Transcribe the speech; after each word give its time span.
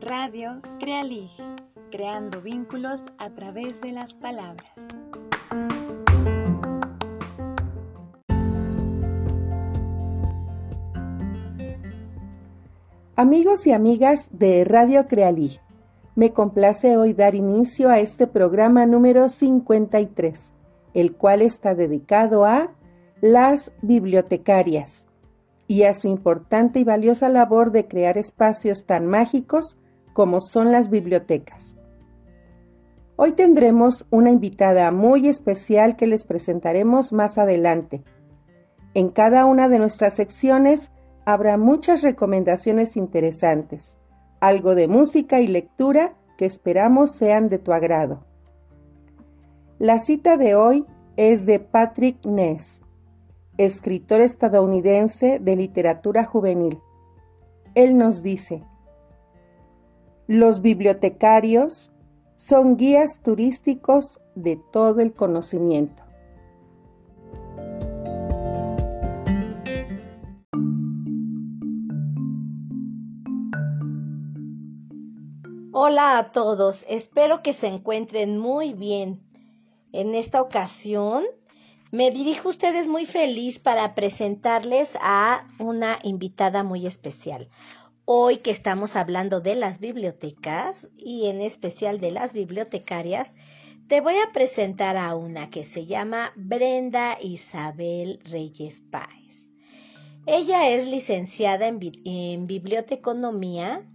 Radio 0.00 0.62
Crealig, 0.80 1.30
creando 1.90 2.40
vínculos 2.40 3.12
a 3.18 3.28
través 3.34 3.82
de 3.82 3.92
las 3.92 4.16
palabras. 4.16 4.88
Amigos 13.16 13.66
y 13.66 13.72
amigas 13.72 14.30
de 14.32 14.64
Radio 14.64 15.06
Crealig, 15.06 15.60
me 16.14 16.32
complace 16.32 16.96
hoy 16.96 17.12
dar 17.12 17.34
inicio 17.34 17.90
a 17.90 17.98
este 18.00 18.26
programa 18.26 18.86
número 18.86 19.28
53, 19.28 20.54
el 20.94 21.14
cual 21.14 21.42
está 21.42 21.74
dedicado 21.74 22.46
a 22.46 22.70
las 23.24 23.72
bibliotecarias 23.80 25.08
y 25.66 25.84
a 25.84 25.94
su 25.94 26.08
importante 26.08 26.78
y 26.80 26.84
valiosa 26.84 27.30
labor 27.30 27.72
de 27.72 27.88
crear 27.88 28.18
espacios 28.18 28.84
tan 28.84 29.06
mágicos 29.06 29.78
como 30.12 30.42
son 30.42 30.70
las 30.70 30.90
bibliotecas. 30.90 31.78
Hoy 33.16 33.32
tendremos 33.32 34.06
una 34.10 34.30
invitada 34.30 34.90
muy 34.90 35.26
especial 35.26 35.96
que 35.96 36.06
les 36.06 36.24
presentaremos 36.24 37.14
más 37.14 37.38
adelante. 37.38 38.04
En 38.92 39.08
cada 39.08 39.46
una 39.46 39.70
de 39.70 39.78
nuestras 39.78 40.12
secciones 40.12 40.92
habrá 41.24 41.56
muchas 41.56 42.02
recomendaciones 42.02 42.94
interesantes, 42.94 43.96
algo 44.40 44.74
de 44.74 44.86
música 44.86 45.40
y 45.40 45.46
lectura 45.46 46.14
que 46.36 46.44
esperamos 46.44 47.12
sean 47.12 47.48
de 47.48 47.58
tu 47.58 47.72
agrado. 47.72 48.26
La 49.78 49.98
cita 49.98 50.36
de 50.36 50.56
hoy 50.56 50.84
es 51.16 51.46
de 51.46 51.58
Patrick 51.58 52.22
Ness, 52.26 52.83
escritor 53.58 54.20
estadounidense 54.20 55.38
de 55.38 55.56
literatura 55.56 56.24
juvenil. 56.24 56.80
Él 57.74 57.96
nos 57.96 58.22
dice, 58.22 58.62
los 60.26 60.60
bibliotecarios 60.60 61.92
son 62.36 62.76
guías 62.76 63.20
turísticos 63.20 64.20
de 64.34 64.56
todo 64.72 65.00
el 65.00 65.12
conocimiento. 65.12 66.02
Hola 75.76 76.18
a 76.18 76.24
todos, 76.32 76.86
espero 76.88 77.42
que 77.42 77.52
se 77.52 77.66
encuentren 77.66 78.38
muy 78.38 78.72
bien. 78.72 79.20
En 79.92 80.14
esta 80.14 80.40
ocasión 80.40 81.24
me 81.94 82.10
dirijo 82.10 82.48
a 82.48 82.50
ustedes 82.50 82.88
muy 82.88 83.06
feliz 83.06 83.60
para 83.60 83.94
presentarles 83.94 84.98
a 85.00 85.46
una 85.60 85.96
invitada 86.02 86.64
muy 86.64 86.88
especial. 86.88 87.48
Hoy 88.04 88.38
que 88.38 88.50
estamos 88.50 88.96
hablando 88.96 89.40
de 89.40 89.54
las 89.54 89.78
bibliotecas 89.78 90.88
y 90.98 91.26
en 91.26 91.40
especial 91.40 92.00
de 92.00 92.10
las 92.10 92.32
bibliotecarias, 92.32 93.36
te 93.86 94.00
voy 94.00 94.16
a 94.16 94.32
presentar 94.32 94.96
a 94.96 95.14
una 95.14 95.50
que 95.50 95.62
se 95.62 95.86
llama 95.86 96.32
Brenda 96.34 97.16
Isabel 97.22 98.18
Reyes 98.24 98.80
Páez. 98.80 99.52
Ella 100.26 100.70
es 100.70 100.88
licenciada 100.88 101.68
en, 101.68 101.78
en 102.04 102.48
biblioteconomía 102.48 103.86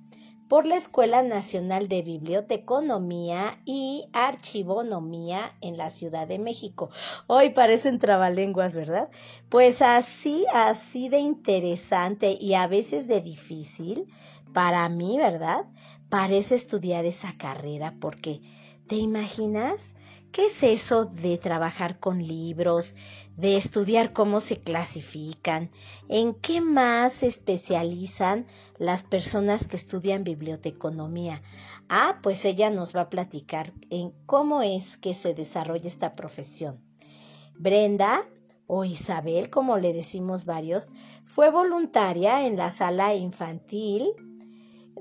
por 0.50 0.66
la 0.66 0.76
Escuela 0.76 1.22
Nacional 1.22 1.88
de 1.88 2.02
Biblioteconomía 2.02 3.62
y 3.66 4.06
Archivonomía 4.14 5.56
en 5.62 5.78
la 5.78 5.92
Ciudad 5.92 6.28
de 6.28 6.40
México. 6.40 6.90
Hoy 7.28 7.52
parecen 7.52 8.00
trabalenguas, 8.00 8.76
¿verdad? 8.76 9.10
Pues 9.48 9.84
así, 9.84 10.46
así 10.52 11.08
de 11.08 11.20
interesante 11.20 12.36
y 12.42 12.56
a 12.56 12.66
veces 12.66 13.08
de 13.08 13.22
difícil 13.22 14.08
para 14.52 14.90
mí, 14.90 15.18
¿verdad? 15.18 15.68
Parece 16.10 16.56
estudiar 16.56 17.06
esa 17.06 17.38
carrera 17.38 17.94
porque, 18.02 18.42
¿te 18.88 18.96
imaginas? 18.96 19.96
¿Qué 20.32 20.46
es 20.46 20.62
eso 20.62 21.06
de 21.06 21.40
trabajar 21.40 22.00
con 22.00 22.26
libros, 22.26 22.94
de 23.36 23.58
estudiar 23.58 24.14
cómo 24.14 24.42
se 24.42 24.62
clasifican? 24.62 25.72
¿En 26.08 26.36
qué 26.36 26.62
más 26.62 27.14
se 27.14 27.28
especializan 27.28 28.46
las 28.78 29.04
personas 29.04 29.66
que 29.66 29.76
estudian 29.76 30.24
biblioteconomía? 30.24 31.42
Ah, 31.88 32.20
pues 32.22 32.46
ella 32.46 32.70
nos 32.70 32.96
va 32.96 33.02
a 33.02 33.10
platicar 33.10 33.74
en 33.90 34.12
cómo 34.28 34.62
es 34.62 34.98
que 34.98 35.16
se 35.16 35.34
desarrolla 35.34 35.88
esta 35.88 36.16
profesión. 36.16 36.80
Brenda 37.58 38.22
o 38.68 38.86
Isabel, 38.86 39.50
como 39.50 39.78
le 39.78 39.94
decimos 39.94 40.46
varios, 40.46 40.92
fue 41.26 41.50
voluntaria 41.50 42.46
en 42.46 42.56
la 42.56 42.70
sala 42.70 43.16
infantil 43.16 44.14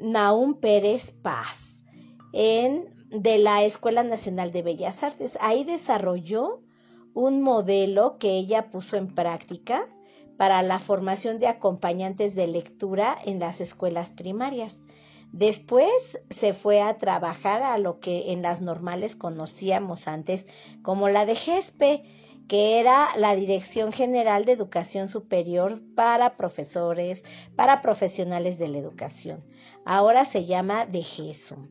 Naum 0.00 0.54
Pérez 0.54 1.12
Paz 1.12 1.84
en 2.32 2.97
de 3.10 3.38
la 3.38 3.64
Escuela 3.64 4.04
Nacional 4.04 4.50
de 4.50 4.62
Bellas 4.62 5.02
Artes. 5.02 5.38
Ahí 5.40 5.64
desarrolló 5.64 6.62
un 7.14 7.42
modelo 7.42 8.18
que 8.18 8.32
ella 8.32 8.70
puso 8.70 8.96
en 8.96 9.14
práctica 9.14 9.88
para 10.36 10.62
la 10.62 10.78
formación 10.78 11.38
de 11.38 11.48
acompañantes 11.48 12.34
de 12.34 12.46
lectura 12.46 13.18
en 13.24 13.40
las 13.40 13.60
escuelas 13.60 14.12
primarias. 14.12 14.84
Después 15.32 16.20
se 16.30 16.54
fue 16.54 16.80
a 16.80 16.96
trabajar 16.96 17.62
a 17.62 17.76
lo 17.76 17.98
que 17.98 18.32
en 18.32 18.40
las 18.40 18.60
normales 18.60 19.16
conocíamos 19.16 20.08
antes 20.08 20.46
como 20.82 21.08
la 21.08 21.26
de 21.26 21.34
GESPE, 21.34 22.04
que 22.46 22.80
era 22.80 23.08
la 23.16 23.36
Dirección 23.36 23.92
General 23.92 24.46
de 24.46 24.52
Educación 24.52 25.08
Superior 25.08 25.82
para 25.94 26.36
profesores, 26.36 27.24
para 27.56 27.82
profesionales 27.82 28.58
de 28.58 28.68
la 28.68 28.78
educación. 28.78 29.44
Ahora 29.84 30.24
se 30.24 30.46
llama 30.46 30.86
de 30.86 31.02
GESUM. 31.02 31.68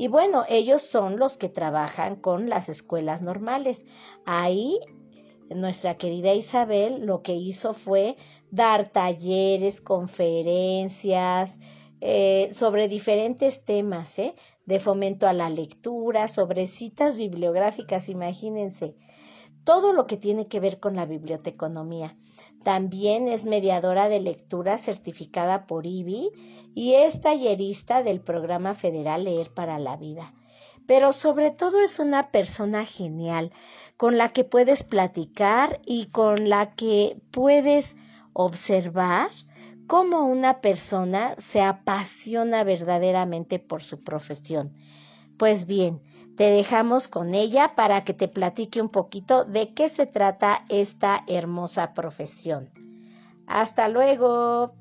Y 0.00 0.08
bueno, 0.08 0.46
ellos 0.48 0.80
son 0.80 1.18
los 1.18 1.36
que 1.36 1.50
trabajan 1.50 2.16
con 2.16 2.48
las 2.48 2.70
escuelas 2.70 3.20
normales. 3.20 3.84
Ahí 4.24 4.80
nuestra 5.50 5.98
querida 5.98 6.32
Isabel 6.32 7.04
lo 7.04 7.20
que 7.20 7.34
hizo 7.34 7.74
fue 7.74 8.16
dar 8.50 8.88
talleres, 8.88 9.82
conferencias 9.82 11.60
eh, 12.00 12.48
sobre 12.54 12.88
diferentes 12.88 13.66
temas, 13.66 14.18
¿eh? 14.18 14.34
de 14.64 14.80
fomento 14.80 15.28
a 15.28 15.34
la 15.34 15.50
lectura, 15.50 16.28
sobre 16.28 16.66
citas 16.66 17.16
bibliográficas, 17.16 18.08
imagínense, 18.08 18.96
todo 19.64 19.92
lo 19.92 20.06
que 20.06 20.16
tiene 20.16 20.48
que 20.48 20.60
ver 20.60 20.80
con 20.80 20.96
la 20.96 21.04
biblioteconomía. 21.04 22.16
También 22.62 23.28
es 23.28 23.44
mediadora 23.46 24.08
de 24.08 24.20
lectura 24.20 24.76
certificada 24.76 25.66
por 25.66 25.86
IBI 25.86 26.30
y 26.74 26.94
es 26.94 27.20
tallerista 27.22 28.02
del 28.02 28.20
programa 28.20 28.74
federal 28.74 29.24
Leer 29.24 29.52
para 29.52 29.78
la 29.78 29.96
Vida. 29.96 30.34
Pero 30.86 31.12
sobre 31.12 31.50
todo 31.50 31.80
es 31.80 31.98
una 31.98 32.30
persona 32.30 32.84
genial 32.84 33.52
con 33.96 34.18
la 34.18 34.30
que 34.30 34.44
puedes 34.44 34.82
platicar 34.82 35.80
y 35.86 36.06
con 36.06 36.48
la 36.48 36.74
que 36.74 37.20
puedes 37.30 37.96
observar 38.32 39.30
cómo 39.86 40.26
una 40.26 40.60
persona 40.60 41.34
se 41.38 41.62
apasiona 41.62 42.62
verdaderamente 42.64 43.58
por 43.58 43.82
su 43.82 44.04
profesión. 44.04 44.74
Pues 45.40 45.66
bien, 45.66 46.02
te 46.36 46.50
dejamos 46.50 47.08
con 47.08 47.34
ella 47.34 47.74
para 47.74 48.04
que 48.04 48.12
te 48.12 48.28
platique 48.28 48.82
un 48.82 48.90
poquito 48.90 49.46
de 49.46 49.72
qué 49.72 49.88
se 49.88 50.04
trata 50.04 50.66
esta 50.68 51.24
hermosa 51.26 51.94
profesión. 51.94 52.68
Hasta 53.46 53.88
luego. 53.88 54.74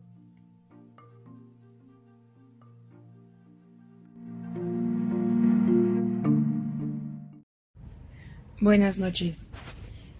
Buenas 8.60 9.00
noches. 9.00 9.48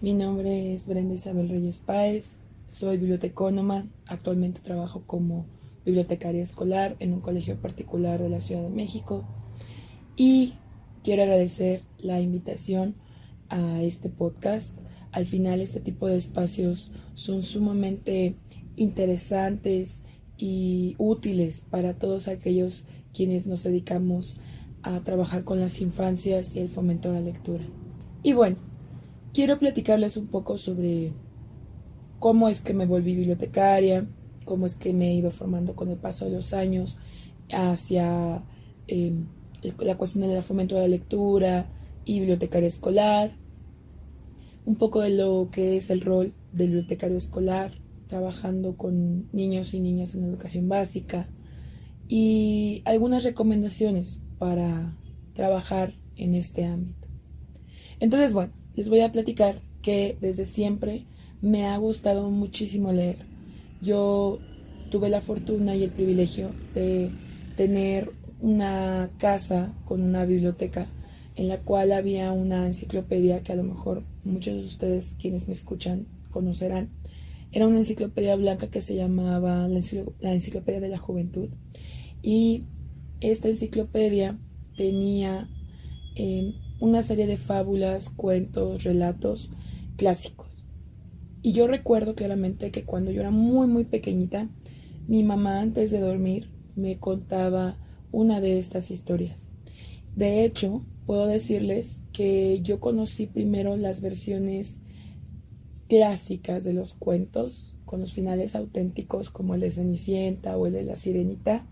Mi 0.00 0.14
nombre 0.14 0.72
es 0.72 0.86
Brenda 0.86 1.16
Isabel 1.16 1.50
Reyes 1.50 1.82
Páez. 1.84 2.36
Soy 2.70 2.96
bibliotecónoma. 2.96 3.84
Actualmente 4.06 4.62
trabajo 4.62 5.02
como 5.06 5.44
bibliotecaria 5.84 6.42
escolar 6.42 6.96
en 6.98 7.12
un 7.12 7.20
colegio 7.20 7.60
particular 7.60 8.22
de 8.22 8.30
la 8.30 8.40
Ciudad 8.40 8.62
de 8.62 8.70
México. 8.70 9.26
Y 10.22 10.52
quiero 11.02 11.22
agradecer 11.22 11.80
la 11.98 12.20
invitación 12.20 12.94
a 13.48 13.80
este 13.80 14.10
podcast. 14.10 14.70
Al 15.12 15.24
final 15.24 15.62
este 15.62 15.80
tipo 15.80 16.08
de 16.08 16.18
espacios 16.18 16.92
son 17.14 17.42
sumamente 17.42 18.34
interesantes 18.76 20.02
y 20.36 20.94
útiles 20.98 21.62
para 21.70 21.94
todos 21.94 22.28
aquellos 22.28 22.84
quienes 23.14 23.46
nos 23.46 23.62
dedicamos 23.62 24.36
a 24.82 25.00
trabajar 25.00 25.42
con 25.44 25.58
las 25.58 25.80
infancias 25.80 26.54
y 26.54 26.58
el 26.58 26.68
fomento 26.68 27.08
de 27.08 27.14
la 27.14 27.24
lectura. 27.24 27.64
Y 28.22 28.34
bueno, 28.34 28.58
quiero 29.32 29.58
platicarles 29.58 30.18
un 30.18 30.26
poco 30.26 30.58
sobre 30.58 31.14
cómo 32.18 32.50
es 32.50 32.60
que 32.60 32.74
me 32.74 32.84
volví 32.84 33.16
bibliotecaria, 33.16 34.06
cómo 34.44 34.66
es 34.66 34.74
que 34.74 34.92
me 34.92 35.08
he 35.08 35.14
ido 35.14 35.30
formando 35.30 35.74
con 35.74 35.88
el 35.88 35.96
paso 35.96 36.26
de 36.26 36.32
los 36.32 36.52
años 36.52 36.98
hacia 37.50 38.42
em, 38.86 39.24
la 39.78 39.96
cuestión 39.96 40.28
del 40.28 40.42
fomento 40.42 40.74
de 40.74 40.82
la 40.82 40.88
lectura 40.88 41.66
y 42.04 42.20
bibliotecaria 42.20 42.68
escolar, 42.68 43.36
un 44.64 44.76
poco 44.76 45.00
de 45.00 45.10
lo 45.10 45.48
que 45.50 45.76
es 45.76 45.90
el 45.90 46.00
rol 46.00 46.32
del 46.52 46.68
bibliotecario 46.68 47.16
escolar 47.16 47.72
trabajando 48.08 48.76
con 48.76 49.28
niños 49.32 49.72
y 49.72 49.80
niñas 49.80 50.14
en 50.14 50.24
educación 50.24 50.68
básica 50.68 51.28
y 52.08 52.82
algunas 52.84 53.22
recomendaciones 53.22 54.18
para 54.38 54.96
trabajar 55.34 55.94
en 56.16 56.34
este 56.34 56.64
ámbito. 56.64 57.06
Entonces, 58.00 58.32
bueno, 58.32 58.52
les 58.74 58.88
voy 58.88 59.00
a 59.00 59.12
platicar 59.12 59.62
que 59.80 60.18
desde 60.20 60.44
siempre 60.44 61.06
me 61.40 61.66
ha 61.66 61.76
gustado 61.76 62.30
muchísimo 62.30 62.92
leer. 62.92 63.18
Yo 63.80 64.40
tuve 64.90 65.08
la 65.08 65.20
fortuna 65.20 65.76
y 65.76 65.84
el 65.84 65.90
privilegio 65.90 66.50
de 66.74 67.12
tener 67.56 68.12
una 68.40 69.10
casa 69.18 69.74
con 69.84 70.02
una 70.02 70.24
biblioteca 70.24 70.86
en 71.36 71.48
la 71.48 71.58
cual 71.60 71.92
había 71.92 72.32
una 72.32 72.66
enciclopedia 72.66 73.42
que 73.42 73.52
a 73.52 73.56
lo 73.56 73.62
mejor 73.62 74.02
muchos 74.24 74.54
de 74.54 74.66
ustedes 74.66 75.14
quienes 75.20 75.46
me 75.46 75.54
escuchan 75.54 76.06
conocerán. 76.30 76.90
Era 77.52 77.66
una 77.66 77.78
enciclopedia 77.78 78.36
blanca 78.36 78.68
que 78.68 78.80
se 78.80 78.94
llamaba 78.94 79.66
la, 79.66 79.78
Enciclopedia 80.32 80.80
de 80.80 80.88
la 80.88 80.98
Juventud 80.98 81.48
y 82.22 82.64
esta 83.20 83.48
enciclopedia 83.48 84.38
tenía 84.76 85.48
em, 86.14 86.54
una 86.78 87.02
serie 87.02 87.26
de 87.26 87.36
fábulas, 87.36 88.10
cuentos, 88.10 88.84
relatos 88.84 89.50
clásicos. 89.96 90.64
Y 91.42 91.52
yo 91.52 91.66
recuerdo 91.66 92.14
claramente 92.14 92.70
que 92.70 92.84
cuando 92.84 93.10
yo 93.10 93.20
era 93.20 93.30
muy, 93.30 93.66
muy 93.66 93.84
pequeñita, 93.84 94.48
mi 95.08 95.22
mamá 95.22 95.60
antes 95.60 95.90
de 95.90 96.00
dormir 96.00 96.50
me 96.76 96.98
contaba 96.98 97.76
una 98.12 98.40
de 98.40 98.58
estas 98.58 98.90
historias. 98.90 99.48
De 100.16 100.44
hecho, 100.44 100.82
puedo 101.06 101.26
decirles 101.26 102.02
que 102.12 102.60
yo 102.62 102.80
conocí 102.80 103.26
primero 103.26 103.76
las 103.76 104.00
versiones 104.00 104.74
clásicas 105.88 106.64
de 106.64 106.72
los 106.72 106.94
cuentos, 106.94 107.74
con 107.84 108.00
los 108.00 108.12
finales 108.12 108.54
auténticos 108.54 109.30
como 109.30 109.54
el 109.54 109.60
de 109.60 109.72
Cenicienta 109.72 110.56
o 110.56 110.66
el 110.66 110.72
de 110.72 110.84
La 110.84 110.96
Sirenita, 110.96 111.66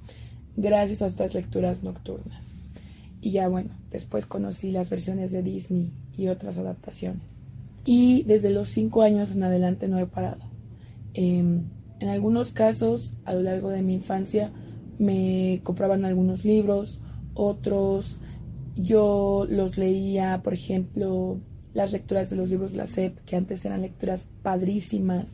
gracias 0.56 1.02
a 1.02 1.06
estas 1.06 1.35
lecturas 1.35 1.85
nocturnas. 1.85 2.44
Y 3.20 3.31
ya 3.31 3.49
bueno, 3.49 3.70
después 3.91 4.26
conocí 4.26 4.73
las 4.73 4.91
versiones 4.91 5.31
de 5.31 5.43
Disney 5.43 5.93
y 6.17 6.29
otras 6.29 6.58
adaptaciones. 6.58 7.23
Y 7.84 8.25
desde 8.25 8.50
los 8.50 8.69
cinco 8.69 9.02
años 9.02 9.31
en 9.31 9.43
adelante 9.44 9.88
no 9.88 9.99
he 9.99 10.06
parado. 10.06 10.43
Em, 11.14 11.62
en 12.00 12.08
algunos 12.08 12.52
casos, 12.52 13.12
a 13.25 13.34
lo 13.34 13.43
largo 13.43 13.70
de 13.70 13.82
mi 13.82 13.94
infancia, 13.94 14.52
me 14.98 15.60
compraban 15.62 16.04
algunos 16.04 16.44
libros, 16.44 17.00
otros 17.34 18.18
yo 18.74 19.46
los 19.48 19.76
leía, 19.76 20.40
por 20.42 20.54
ejemplo, 20.54 21.38
las 21.74 21.92
lecturas 21.92 22.30
de 22.30 22.36
los 22.36 22.50
libros 22.50 22.72
de 22.72 22.78
la 22.78 22.86
SEP, 22.86 23.18
que 23.24 23.36
antes 23.36 23.64
eran 23.64 23.82
lecturas 23.82 24.26
padrísimas, 24.42 25.28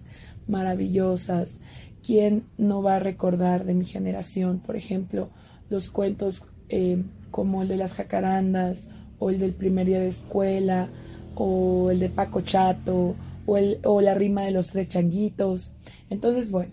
maravillosas. 0.46 1.58
¿Quién 2.02 2.44
no 2.58 2.82
va 2.82 2.96
a 2.96 3.00
recordar 3.00 3.64
de 3.64 3.74
mi 3.74 3.84
generación, 3.84 4.60
por 4.60 4.76
ejemplo, 4.76 5.30
los 5.70 5.88
cuentos 5.90 6.44
eh, 6.68 7.02
como 7.30 7.62
el 7.62 7.68
de 7.68 7.76
las 7.76 7.92
jacarandas, 7.92 8.88
o 9.18 9.30
el 9.30 9.38
del 9.38 9.52
primer 9.52 9.86
día 9.86 10.00
de 10.00 10.08
escuela, 10.08 10.88
o 11.34 11.90
el 11.90 12.00
de 12.00 12.08
Paco 12.08 12.40
Chato, 12.42 13.14
o, 13.46 13.56
el, 13.56 13.78
o 13.84 14.00
la 14.00 14.14
rima 14.14 14.42
de 14.42 14.50
los 14.50 14.68
tres 14.68 14.88
changuitos? 14.88 15.72
Entonces, 16.10 16.50
bueno, 16.50 16.72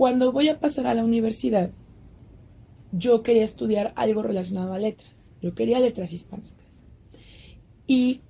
cuando 0.00 0.32
voy 0.32 0.48
a 0.48 0.58
pasar 0.58 0.86
a 0.86 0.94
la 0.94 1.04
universidad, 1.04 1.72
yo 2.90 3.22
quería 3.22 3.44
estudiar 3.44 3.92
algo 3.96 4.22
relacionado 4.22 4.72
a 4.72 4.78
letras. 4.78 5.30
Yo 5.42 5.54
quería 5.54 5.78
letras 5.78 6.14
hispánicas. 6.14 6.66
Y, 7.86 8.22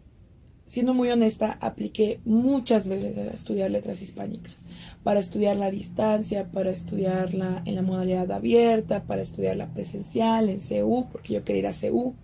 siendo 0.67 0.95
muy 0.95 1.11
honesta, 1.11 1.59
apliqué 1.61 2.19
muchas 2.25 2.89
veces 2.89 3.17
a 3.19 3.31
estudiar 3.31 3.71
letras 3.71 4.03
hispánicas. 4.03 4.57
Para 5.05 5.21
estudiar 5.21 5.59
la 5.59 5.71
distancia, 5.71 6.51
para 6.51 6.73
estudiarla 6.73 7.63
en 7.65 7.77
la 7.77 7.83
modalidad 7.83 8.33
abierta, 8.33 9.05
para 9.05 9.23
estudiarla 9.23 9.73
presencial, 9.73 10.49
en 10.49 10.59
CU, 10.59 11.07
porque 11.13 11.35
yo 11.35 11.45
quería 11.45 11.61
ir 11.61 11.67
a 11.69 11.73
CU. 11.73 12.17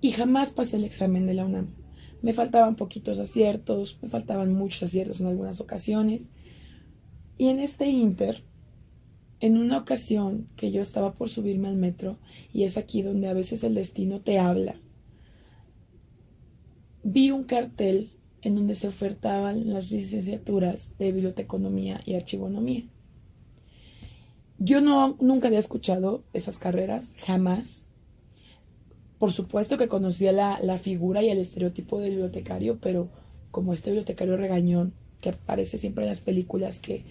Y 0.00 0.12
jamás 0.12 0.52
pasé 0.52 0.76
el 0.76 0.84
examen 0.84 1.26
de 1.26 1.34
la 1.34 1.44
UNAM. 1.44 1.66
Me 2.22 2.32
faltaban 2.32 2.76
poquitos 2.76 3.18
aciertos, 3.18 3.98
me 4.00 4.08
faltaban 4.08 4.54
muchos 4.54 4.84
aciertos 4.84 5.20
en 5.20 5.26
algunas 5.26 5.60
ocasiones. 5.60 6.30
Y 7.38 7.48
en 7.48 7.60
este 7.60 7.86
inter, 7.86 8.42
en 9.40 9.58
una 9.58 9.78
ocasión 9.78 10.48
que 10.56 10.70
yo 10.70 10.80
estaba 10.80 11.12
por 11.12 11.28
subirme 11.28 11.68
al 11.68 11.76
metro, 11.76 12.18
y 12.52 12.64
es 12.64 12.76
aquí 12.76 13.02
donde 13.02 13.28
a 13.28 13.34
veces 13.34 13.62
el 13.62 13.74
destino 13.74 14.20
te 14.20 14.38
habla, 14.38 14.76
vi 17.02 17.30
un 17.30 17.44
cartel 17.44 18.10
en 18.42 18.54
donde 18.54 18.74
se 18.74 18.88
ofertaban 18.88 19.72
las 19.72 19.90
licenciaturas 19.90 20.96
de 20.98 21.12
biblioteconomía 21.12 22.00
y 22.04 22.14
archivonomía. 22.14 22.84
Yo 24.58 24.80
no, 24.80 25.16
nunca 25.20 25.48
había 25.48 25.58
escuchado 25.58 26.24
esas 26.32 26.58
carreras, 26.58 27.14
jamás. 27.18 27.84
Por 29.18 29.32
supuesto 29.32 29.76
que 29.76 29.88
conocía 29.88 30.32
la, 30.32 30.58
la 30.62 30.78
figura 30.78 31.22
y 31.22 31.28
el 31.28 31.38
estereotipo 31.38 32.00
del 32.00 32.10
bibliotecario, 32.10 32.78
pero 32.80 33.08
como 33.50 33.72
este 33.72 33.90
bibliotecario 33.90 34.36
regañón 34.36 34.94
que 35.20 35.30
aparece 35.30 35.78
siempre 35.78 36.04
en 36.04 36.10
las 36.10 36.20
películas 36.20 36.80
que 36.80 37.04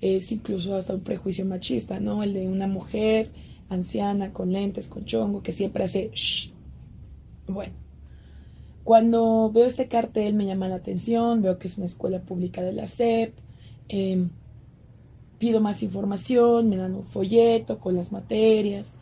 es 0.00 0.32
incluso 0.32 0.76
hasta 0.76 0.94
un 0.94 1.00
prejuicio 1.00 1.44
machista, 1.44 2.00
¿no? 2.00 2.22
El 2.22 2.32
de 2.32 2.48
una 2.48 2.66
mujer 2.66 3.30
anciana 3.68 4.32
con 4.32 4.52
lentes, 4.52 4.88
con 4.88 5.04
chongo, 5.04 5.42
que 5.42 5.52
siempre 5.52 5.84
hace 5.84 6.10
shh. 6.14 6.50
Bueno, 7.46 7.74
cuando 8.84 9.50
veo 9.52 9.66
este 9.66 9.88
cartel 9.88 10.34
me 10.34 10.46
llama 10.46 10.68
la 10.68 10.76
atención, 10.76 11.42
veo 11.42 11.58
que 11.58 11.68
es 11.68 11.76
una 11.76 11.86
escuela 11.86 12.20
pública 12.20 12.62
de 12.62 12.72
la 12.72 12.86
SEP, 12.86 13.34
em, 13.88 14.30
pido 15.38 15.60
más 15.60 15.82
información, 15.82 16.68
me 16.68 16.76
dan 16.76 16.94
un 16.94 17.04
folleto 17.04 17.78
con 17.78 17.94
las 17.94 18.12
materias. 18.12 18.96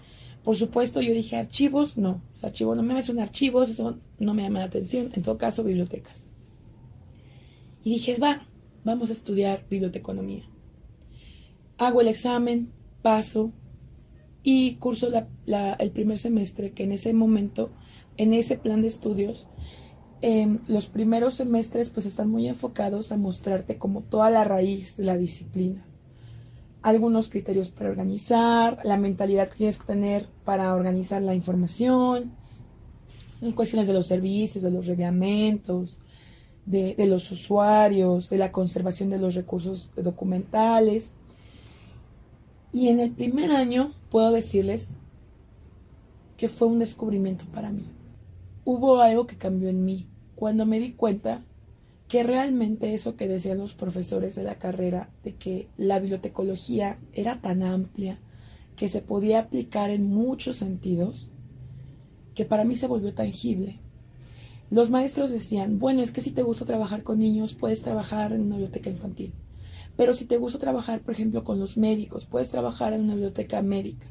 Por 0.45 0.57
supuesto, 0.57 1.01
yo 1.01 1.13
dije 1.13 1.37
archivos, 1.37 1.97
no, 1.97 2.21
archivos 2.43 2.77
no 2.77 2.83
me 2.83 3.03
son 3.03 3.19
archivos, 3.21 3.71
eso 3.71 3.99
no 4.19 4.35
me 4.35 4.43
llama 4.43 4.61
la 4.61 4.67
atención, 4.67 5.11
en 5.15 5.23
todo 5.23 5.37
caso, 5.39 5.63
bibliotecas. 5.65 6.27
Y 7.85 7.91
dije, 7.91 8.17
va, 8.19 8.47
vamos 8.89 9.11
a 9.11 9.13
estudiar 9.13 9.67
biblioteconomía. 9.69 10.45
Hago 11.77 12.01
el 12.01 12.09
examen, 12.09 12.73
paso 13.03 13.53
y 14.43 14.77
curso 14.77 15.09
el 15.09 15.91
primer 15.91 16.19
semestre, 16.19 16.73
que 16.73 16.85
en 16.85 16.93
ese 16.93 17.13
momento, 17.13 17.71
en 18.17 18.33
ese 18.33 18.57
plan 18.57 18.81
de 18.81 18.89
estudios, 18.89 19.47
em, 20.23 20.59
los 20.67 20.87
primeros 20.87 21.35
semestres 21.35 21.91
pues 21.91 22.07
están 22.07 22.31
muy 22.31 22.49
enfocados 22.49 23.13
a 23.13 23.17
mostrarte 23.17 23.77
como 23.77 24.03
toda 24.03 24.31
la 24.31 24.45
raíz 24.45 24.97
de 24.97 25.05
la 25.05 25.17
disciplina. 25.17 25.85
Algunos 26.81 27.29
criterios 27.29 27.71
para 27.71 27.91
organizar, 27.91 28.81
la 28.85 28.97
mentalidad 28.97 29.51
que 29.51 29.59
tienes 29.59 29.79
que 29.79 29.87
tener 29.87 30.27
para 30.45 30.75
organizar 30.75 31.21
la 31.21 31.35
información, 31.35 32.33
cuestiones 33.55 33.87
de 33.87 33.93
los 33.93 34.07
servicios, 34.07 34.65
de 34.65 34.71
los 34.71 34.87
reglamentos, 34.87 35.99
de, 36.71 36.95
los 37.07 37.31
usuarios, 37.31 38.29
de 38.29 38.39
la 38.39 38.53
conservación 38.53 39.09
de 39.09 39.19
los 39.19 39.35
recursos 39.35 39.91
documentales 39.97 41.13
y 42.73 42.89
en 42.89 43.01
el 43.01 43.11
primer 43.11 43.53
año 43.53 43.95
puedo 44.11 44.31
decirles 44.33 44.91
que 46.37 46.49
fue 46.49 46.69
un 46.69 46.79
descubrimiento 46.79 47.47
para 47.47 47.71
mí. 47.73 47.85
Hubo 48.65 49.01
algo 49.01 49.27
que 49.27 49.39
cambió 49.39 49.71
en 49.71 49.85
mí 49.85 50.07
cuando 50.35 50.67
me 50.67 50.79
di 50.79 50.93
cuenta 50.93 51.43
que 52.07 52.23
realmente 52.23 52.95
eso 52.95 53.17
que 53.17 53.29
decían 53.29 53.59
los 53.59 53.75
profesores 53.75 54.35
de 54.35 54.43
la 54.43 54.59
carrera, 54.59 55.11
de 55.25 55.35
que 55.35 55.69
la 55.77 55.99
bibliotecología 55.99 56.99
era 57.13 57.41
tan 57.41 57.63
amplia, 57.63 58.19
que 58.77 58.89
se 58.89 59.03
podía 59.03 59.41
aplicar 59.41 59.91
en 59.91 60.09
muchos 60.09 60.59
sentidos, 60.59 61.33
que 62.35 62.45
para 62.45 62.65
mí 62.65 62.77
se 62.77 62.87
volvió 62.87 63.13
tangible. 63.13 63.81
Los 64.71 64.91
maestros 64.91 65.31
decían, 65.31 65.79
bueno, 65.79 66.03
es 66.03 66.13
que 66.13 66.21
si 66.21 66.31
te 66.31 66.43
gusta 66.43 66.65
trabajar 66.65 67.03
con 67.03 67.19
niños, 67.19 67.55
puedes 67.55 67.83
trabajar 67.83 68.33
en 68.33 68.43
una 68.43 68.57
biblioteca 68.57 68.91
infantil. 68.91 69.33
Pero 69.97 70.13
si 70.15 70.27
te 70.27 70.37
gusta 70.37 70.59
trabajar, 70.59 71.01
por 71.01 71.15
ejemplo, 71.15 71.43
con 71.43 71.59
los 71.59 71.77
médicos, 71.77 72.27
puedes 72.27 72.51
trabajar 72.51 72.93
en 72.93 73.03
una 73.03 73.15
biblioteca 73.15 73.63
médica. 73.63 74.07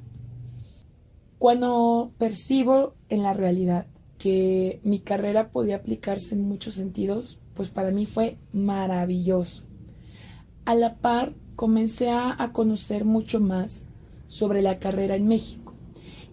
Cuando 1.37 2.11
percibo 2.17 2.95
en 3.09 3.21
la 3.21 3.33
realidad 3.33 3.85
que 4.17 4.79
mi 4.83 4.99
carrera 4.99 5.51
podía 5.51 5.77
aplicarse 5.77 6.33
en 6.33 6.41
muchos 6.41 6.73
sentidos, 6.73 7.39
pues 7.53 7.69
para 7.69 7.91
mí 7.91 8.05
fue 8.05 8.37
maravilloso. 8.51 9.63
A 10.65 10.75
la 10.75 10.95
par, 10.95 11.33
comencé 11.55 12.09
a, 12.09 12.51
conocer 12.53 13.05
mucho 13.05 13.39
más 13.39 13.85
sobre 14.25 14.61
la 14.61 14.79
carrera 14.79 15.15
en 15.15 15.27
México. 15.27 15.73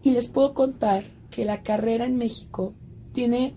Y 0.03 0.11
les 0.11 0.29
puedo 0.29 0.55
contar 0.55 1.05
que 1.31 1.45
la 1.45 1.63
carrera 1.63 2.07
en 2.07 2.17
México 2.17 2.75
tiene 3.13 3.55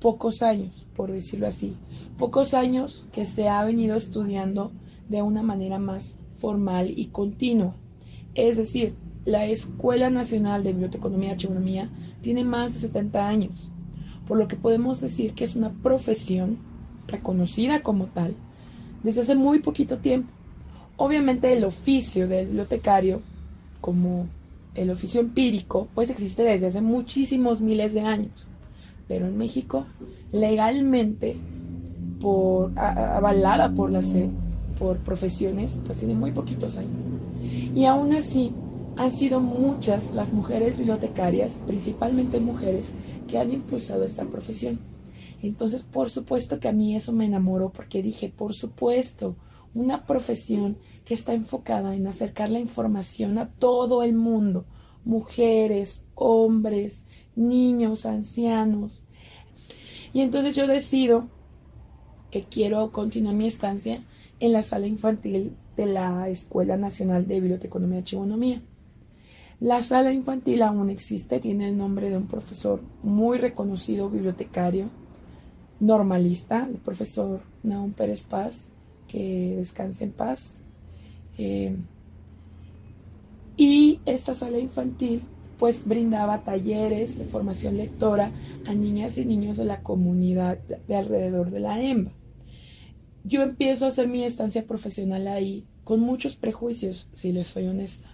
pocos 0.00 0.42
años, 0.42 0.86
por 0.94 1.12
decirlo 1.12 1.46
así, 1.46 1.76
pocos 2.16 2.54
años 2.54 3.06
que 3.12 3.24
se 3.26 3.48
ha 3.48 3.64
venido 3.64 3.96
estudiando 3.96 4.72
de 5.08 5.22
una 5.22 5.42
manera 5.42 5.78
más 5.78 6.16
formal 6.38 6.92
y 6.96 7.06
continua. 7.06 7.74
Es 8.34 8.56
decir, 8.56 8.94
la 9.24 9.46
Escuela 9.46 10.10
Nacional 10.10 10.62
de 10.62 10.72
Biblioteconomía 10.72 11.30
y 11.30 11.32
Archivonomía 11.32 11.90
tiene 12.22 12.44
más 12.44 12.74
de 12.74 12.80
70 12.80 13.28
años, 13.28 13.70
por 14.26 14.38
lo 14.38 14.48
que 14.48 14.56
podemos 14.56 15.00
decir 15.00 15.34
que 15.34 15.44
es 15.44 15.56
una 15.56 15.70
profesión 15.70 16.58
reconocida 17.06 17.82
como 17.82 18.06
tal, 18.06 18.34
desde 19.02 19.22
hace 19.22 19.34
muy 19.34 19.60
poquito 19.60 19.98
tiempo. 19.98 20.30
Obviamente 20.96 21.52
el 21.52 21.64
oficio 21.64 22.26
del 22.28 22.46
bibliotecario, 22.46 23.22
como 23.80 24.26
el 24.74 24.90
oficio 24.90 25.20
empírico, 25.20 25.88
pues 25.94 26.10
existe 26.10 26.42
desde 26.42 26.66
hace 26.66 26.80
muchísimos 26.80 27.60
miles 27.60 27.94
de 27.94 28.00
años. 28.00 28.48
Pero 29.08 29.26
en 29.26 29.36
México, 29.36 29.86
legalmente, 30.30 31.36
por, 32.20 32.78
avalada 32.78 33.74
por 33.74 33.90
las 33.90 34.06
por 34.78 34.98
profesiones, 34.98 35.78
pues 35.84 35.98
tiene 35.98 36.14
muy 36.14 36.30
poquitos 36.30 36.76
años. 36.76 37.08
Y 37.74 37.84
aún 37.86 38.14
así, 38.14 38.52
han 38.96 39.12
sido 39.12 39.40
muchas 39.40 40.12
las 40.12 40.32
mujeres 40.32 40.76
bibliotecarias, 40.76 41.58
principalmente 41.66 42.40
mujeres, 42.40 42.92
que 43.26 43.38
han 43.38 43.52
impulsado 43.52 44.04
esta 44.04 44.24
profesión. 44.24 44.80
Entonces, 45.40 45.84
por 45.84 46.10
supuesto 46.10 46.58
que 46.58 46.68
a 46.68 46.72
mí 46.72 46.96
eso 46.96 47.12
me 47.12 47.26
enamoró 47.26 47.70
porque 47.70 48.02
dije, 48.02 48.28
por 48.28 48.54
supuesto, 48.54 49.36
una 49.72 50.04
profesión 50.04 50.78
que 51.04 51.14
está 51.14 51.32
enfocada 51.32 51.94
en 51.94 52.06
acercar 52.06 52.50
la 52.50 52.58
información 52.58 53.38
a 53.38 53.50
todo 53.50 54.02
el 54.02 54.14
mundo, 54.14 54.66
mujeres, 55.04 56.04
hombres, 56.16 57.04
niños, 57.38 58.04
ancianos. 58.04 59.02
Y 60.12 60.20
entonces 60.20 60.56
yo 60.56 60.66
decido 60.66 61.28
que 62.30 62.44
quiero 62.44 62.92
continuar 62.92 63.34
mi 63.34 63.46
estancia 63.46 64.04
en 64.40 64.52
la 64.52 64.62
sala 64.62 64.86
infantil 64.86 65.56
de 65.76 65.86
la 65.86 66.28
Escuela 66.28 66.76
Nacional 66.76 67.26
de 67.26 67.40
Biblioteconomía 67.40 68.00
y 68.00 68.04
Chivonomía. 68.04 68.62
La 69.60 69.82
sala 69.82 70.12
infantil 70.12 70.62
aún 70.62 70.90
existe, 70.90 71.40
tiene 71.40 71.68
el 71.68 71.76
nombre 71.76 72.10
de 72.10 72.16
un 72.16 72.26
profesor 72.26 72.80
muy 73.02 73.38
reconocido 73.38 74.08
bibliotecario, 74.08 74.88
normalista, 75.80 76.68
el 76.68 76.76
profesor 76.76 77.40
Naum 77.62 77.92
Pérez 77.92 78.22
Paz, 78.22 78.70
que 79.08 79.54
descanse 79.56 80.04
en 80.04 80.12
paz. 80.12 80.60
Eh, 81.38 81.76
y 83.56 84.00
esta 84.06 84.34
sala 84.34 84.58
infantil 84.58 85.22
pues 85.58 85.86
brindaba 85.86 86.44
talleres 86.44 87.18
de 87.18 87.24
formación 87.24 87.76
lectora 87.76 88.30
a 88.66 88.74
niñas 88.74 89.18
y 89.18 89.24
niños 89.24 89.56
de 89.56 89.64
la 89.64 89.82
comunidad 89.82 90.58
de 90.58 90.96
alrededor 90.96 91.50
de 91.50 91.60
la 91.60 91.82
EMBA. 91.82 92.12
Yo 93.24 93.42
empiezo 93.42 93.84
a 93.84 93.88
hacer 93.88 94.08
mi 94.08 94.24
estancia 94.24 94.66
profesional 94.66 95.26
ahí 95.28 95.64
con 95.84 96.00
muchos 96.00 96.36
prejuicios, 96.36 97.08
si 97.14 97.32
les 97.32 97.48
soy 97.48 97.66
honesta. 97.66 98.08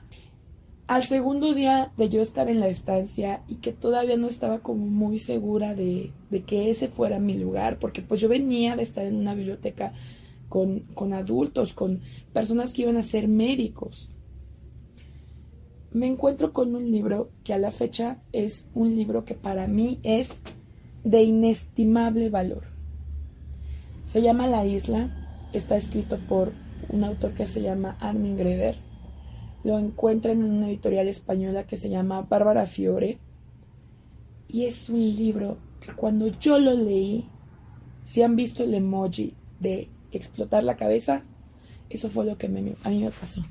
Al 0.86 1.04
segundo 1.04 1.54
día 1.54 1.92
de 1.96 2.08
yo 2.08 2.20
estar 2.20 2.48
en 2.48 2.60
la 2.60 2.68
estancia 2.68 3.42
y 3.48 3.56
que 3.56 3.72
todavía 3.72 4.16
no 4.16 4.28
estaba 4.28 4.60
como 4.60 4.86
muy 4.86 5.18
segura 5.18 5.74
de, 5.74 6.12
de 6.30 6.42
que 6.42 6.70
ese 6.70 6.88
fuera 6.88 7.18
mi 7.18 7.34
lugar, 7.34 7.78
porque 7.78 8.02
pues 8.02 8.20
yo 8.20 8.28
venía 8.28 8.76
de 8.76 8.82
estar 8.82 9.06
en 9.06 9.16
una 9.16 9.34
biblioteca 9.34 9.92
con, 10.48 10.80
con 10.94 11.14
adultos, 11.14 11.72
con 11.72 12.00
personas 12.32 12.72
que 12.72 12.82
iban 12.82 12.96
a 12.96 13.02
ser 13.02 13.28
médicos, 13.28 14.10
me 15.94 16.08
encuentro 16.08 16.52
con 16.52 16.74
un 16.74 16.90
libro 16.90 17.30
que 17.44 17.54
a 17.54 17.58
la 17.58 17.70
fecha 17.70 18.18
es 18.32 18.66
un 18.74 18.96
libro 18.96 19.24
que 19.24 19.36
para 19.36 19.68
mí 19.68 20.00
es 20.02 20.28
de 21.04 21.22
inestimable 21.22 22.30
valor. 22.30 22.64
Se 24.04 24.20
llama 24.20 24.48
La 24.48 24.66
Isla, 24.66 25.38
está 25.52 25.76
escrito 25.76 26.18
por 26.28 26.50
un 26.88 27.04
autor 27.04 27.34
que 27.34 27.46
se 27.46 27.62
llama 27.62 27.96
Armin 28.00 28.36
Greder. 28.36 28.76
Lo 29.62 29.78
encuentran 29.78 30.40
en 30.40 30.50
una 30.50 30.68
editorial 30.68 31.06
española 31.06 31.64
que 31.64 31.76
se 31.76 31.88
llama 31.88 32.22
Bárbara 32.22 32.66
Fiore. 32.66 33.18
Y 34.48 34.64
es 34.64 34.88
un 34.88 34.98
libro 34.98 35.58
que 35.80 35.92
cuando 35.92 36.26
yo 36.26 36.58
lo 36.58 36.74
leí, 36.74 37.28
si 38.02 38.22
han 38.22 38.34
visto 38.34 38.64
el 38.64 38.74
emoji 38.74 39.34
de 39.60 39.90
explotar 40.10 40.64
la 40.64 40.74
cabeza, 40.74 41.22
eso 41.88 42.08
fue 42.08 42.24
lo 42.24 42.36
que 42.36 42.46
a 42.46 42.50
mí 42.50 42.74
me 43.00 43.10
pasó. 43.12 43.42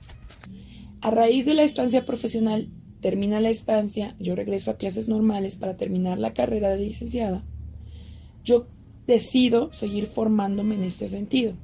A 1.04 1.12
raíz 1.12 1.46
de 1.46 1.54
la 1.54 1.64
estancia 1.64 2.06
profesional, 2.06 2.70
termina 3.02 3.42
la 3.42 3.50
estancia, 3.50 4.16
yo 4.20 4.36
regreso 4.36 4.72
a 4.72 4.78
clases 4.78 5.10
normales 5.10 5.58
para 5.58 5.76
terminar 5.76 6.18
la 6.18 6.34
carrera 6.34 6.70
de 6.70 6.78
licenciada. 6.78 7.44
Yo 8.46 8.68
decido 9.06 9.74
seguir 9.74 10.06
formándome 10.06 10.76
en 10.76 10.84
este 10.84 11.10
sentido. 11.10 11.56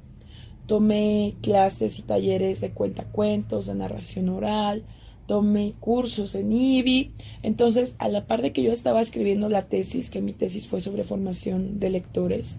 Tomé 0.66 1.36
clases 1.40 1.98
y 1.98 2.02
talleres 2.02 2.60
de 2.60 2.72
cuentacuentos, 2.72 3.64
de 3.64 3.76
narración 3.76 4.28
oral, 4.28 4.84
tomé 5.26 5.72
cursos 5.80 6.34
en 6.34 6.52
IBI. 6.52 7.14
Entonces, 7.42 7.96
a 7.98 8.08
la 8.08 8.26
par 8.26 8.42
de 8.42 8.52
que 8.52 8.62
yo 8.62 8.72
estaba 8.72 9.00
escribiendo 9.00 9.48
la 9.48 9.68
tesis, 9.68 10.10
que 10.10 10.20
mi 10.20 10.34
tesis 10.34 10.66
fue 10.66 10.82
sobre 10.82 11.02
formación 11.02 11.80
de 11.80 11.88
lectores, 11.88 12.58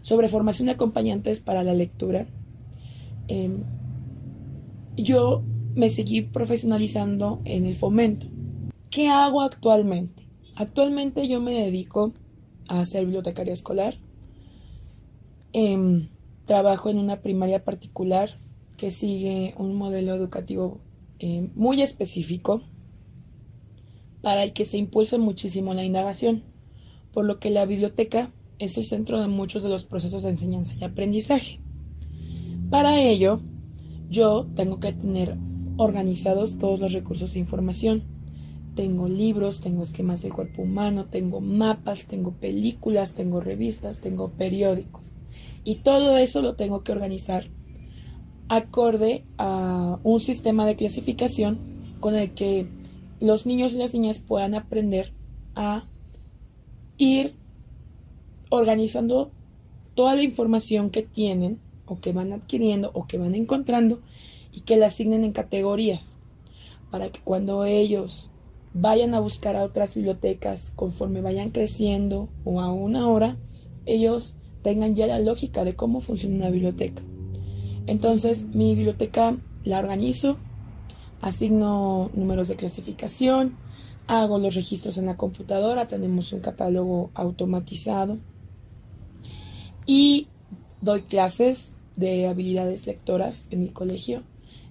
sobre 0.00 0.30
formación 0.30 0.64
de 0.64 0.72
acompañantes 0.72 1.40
para 1.40 1.62
la 1.62 1.74
lectura, 1.74 2.26
em, 3.28 3.64
yo 4.96 5.42
me 5.74 5.90
seguí 5.90 6.22
profesionalizando 6.22 7.40
en 7.44 7.66
el 7.66 7.74
fomento. 7.74 8.26
¿Qué 8.90 9.08
hago 9.08 9.42
actualmente? 9.42 10.26
Actualmente 10.56 11.28
yo 11.28 11.40
me 11.40 11.52
dedico 11.52 12.12
a 12.68 12.84
ser 12.84 13.04
bibliotecaria 13.04 13.52
escolar. 13.52 13.98
Em, 15.52 16.08
trabajo 16.44 16.90
en 16.90 16.98
una 16.98 17.20
primaria 17.20 17.64
particular 17.64 18.38
que 18.76 18.90
sigue 18.90 19.54
un 19.58 19.74
modelo 19.74 20.14
educativo 20.14 20.80
em, 21.18 21.50
muy 21.54 21.82
específico 21.82 22.62
para 24.22 24.42
el 24.42 24.52
que 24.52 24.64
se 24.64 24.78
impulsa 24.78 25.18
muchísimo 25.18 25.74
la 25.74 25.84
indagación, 25.84 26.42
por 27.12 27.24
lo 27.24 27.38
que 27.38 27.50
la 27.50 27.64
biblioteca 27.66 28.32
es 28.58 28.76
el 28.76 28.84
centro 28.84 29.20
de 29.20 29.26
muchos 29.26 29.62
de 29.62 29.68
los 29.68 29.84
procesos 29.84 30.22
de 30.22 30.30
enseñanza 30.30 30.74
y 30.78 30.84
aprendizaje. 30.84 31.60
Para 32.68 33.00
ello, 33.00 33.40
yo 34.08 34.46
tengo 34.54 34.80
que 34.80 34.92
tener 34.92 35.36
organizados 35.80 36.58
todos 36.58 36.78
los 36.78 36.92
recursos 36.92 37.32
de 37.32 37.40
información. 37.40 38.02
Tengo 38.74 39.08
libros, 39.08 39.62
tengo 39.62 39.82
esquemas 39.82 40.20
del 40.20 40.30
cuerpo 40.30 40.60
humano, 40.60 41.06
tengo 41.06 41.40
mapas, 41.40 42.04
tengo 42.04 42.32
películas, 42.32 43.14
tengo 43.14 43.40
revistas, 43.40 44.02
tengo 44.02 44.28
periódicos. 44.28 45.14
Y 45.64 45.76
todo 45.76 46.18
eso 46.18 46.42
lo 46.42 46.54
tengo 46.54 46.84
que 46.84 46.92
organizar 46.92 47.46
acorde 48.50 49.24
a 49.38 49.98
un 50.02 50.20
sistema 50.20 50.66
de 50.66 50.76
clasificación 50.76 51.58
con 52.00 52.14
el 52.14 52.32
que 52.32 52.66
los 53.18 53.46
niños 53.46 53.72
y 53.72 53.78
las 53.78 53.94
niñas 53.94 54.18
puedan 54.18 54.54
aprender 54.54 55.14
a 55.54 55.86
ir 56.98 57.36
organizando 58.50 59.30
toda 59.94 60.14
la 60.14 60.24
información 60.24 60.90
que 60.90 61.02
tienen 61.02 61.58
o 61.86 62.00
que 62.00 62.12
van 62.12 62.34
adquiriendo 62.34 62.90
o 62.92 63.06
que 63.06 63.16
van 63.16 63.34
encontrando 63.34 64.00
y 64.52 64.62
que 64.62 64.76
la 64.76 64.86
asignen 64.86 65.24
en 65.24 65.32
categorías 65.32 66.16
para 66.90 67.10
que 67.10 67.20
cuando 67.20 67.64
ellos 67.64 68.30
vayan 68.72 69.14
a 69.14 69.20
buscar 69.20 69.56
a 69.56 69.64
otras 69.64 69.94
bibliotecas 69.94 70.72
conforme 70.76 71.20
vayan 71.20 71.50
creciendo 71.50 72.28
o 72.44 72.60
aún 72.60 72.96
ahora, 72.96 73.36
ellos 73.86 74.34
tengan 74.62 74.94
ya 74.94 75.06
la 75.06 75.18
lógica 75.18 75.64
de 75.64 75.74
cómo 75.74 76.00
funciona 76.00 76.36
una 76.36 76.50
biblioteca. 76.50 77.02
Entonces, 77.86 78.46
mi 78.46 78.74
biblioteca 78.74 79.36
la 79.64 79.78
organizo, 79.78 80.36
asigno 81.20 82.10
números 82.14 82.48
de 82.48 82.56
clasificación, 82.56 83.56
hago 84.06 84.38
los 84.38 84.54
registros 84.54 84.98
en 84.98 85.06
la 85.06 85.16
computadora, 85.16 85.86
tenemos 85.86 86.32
un 86.32 86.40
catálogo 86.40 87.10
automatizado 87.14 88.18
y 89.86 90.28
doy 90.80 91.02
clases 91.02 91.74
de 91.96 92.26
habilidades 92.26 92.86
lectoras 92.86 93.46
en 93.50 93.62
el 93.62 93.72
colegio 93.72 94.22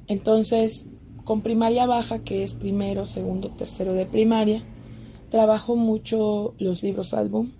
entonces, 0.09 0.87
con 1.23 1.41
primaria 1.41 1.85
baja, 1.85 2.23
que 2.23 2.41
es 2.41 2.55
primero, 2.55 3.05
segundo, 3.05 3.51
tercero 3.51 3.93
de 3.93 4.07
primaria, 4.07 4.63
trabajo 5.29 5.75
mucho 5.75 6.55
los 6.57 6.81
libros 6.81 7.13
álbum, 7.13 7.51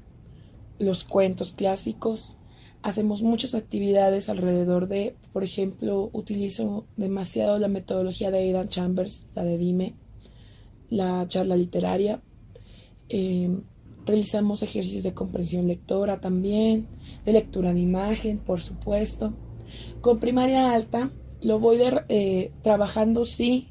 los 0.80 1.04
cuentos 1.04 1.54
clásicos, 1.54 2.36
hacemos 2.82 3.22
muchas 3.22 3.54
actividades 3.54 4.30
alrededor 4.30 4.88
de, 4.88 5.16
por 5.32 5.44
ejemplo, 5.44 6.10
utilizo 6.12 6.86
demasiado 6.98 7.60
la 7.60 7.68
metodología 7.68 8.32
de 8.32 8.40
Aidan 8.40 8.68
Chambers, 8.68 9.28
la 9.36 9.44
de 9.44 9.60
Dime, 9.60 9.94
la 10.90 11.28
charla 11.28 11.56
literaria. 11.56 12.20
Em, 13.10 13.62
realizamos 14.08 14.64
ejercicios 14.64 15.04
de 15.04 15.14
comprensión 15.14 15.68
lectora 15.68 16.20
también, 16.20 16.88
de 17.26 17.34
lectura 17.34 17.74
de 17.74 17.82
imagen, 17.82 18.40
por 18.40 18.60
supuesto. 18.60 19.34
Con 20.02 20.18
primaria 20.18 20.72
alta 20.74 21.12
lo 21.42 21.60
voy 21.60 21.80
eh, 22.10 22.52
trabajando, 22.62 23.26
sí, 23.26 23.70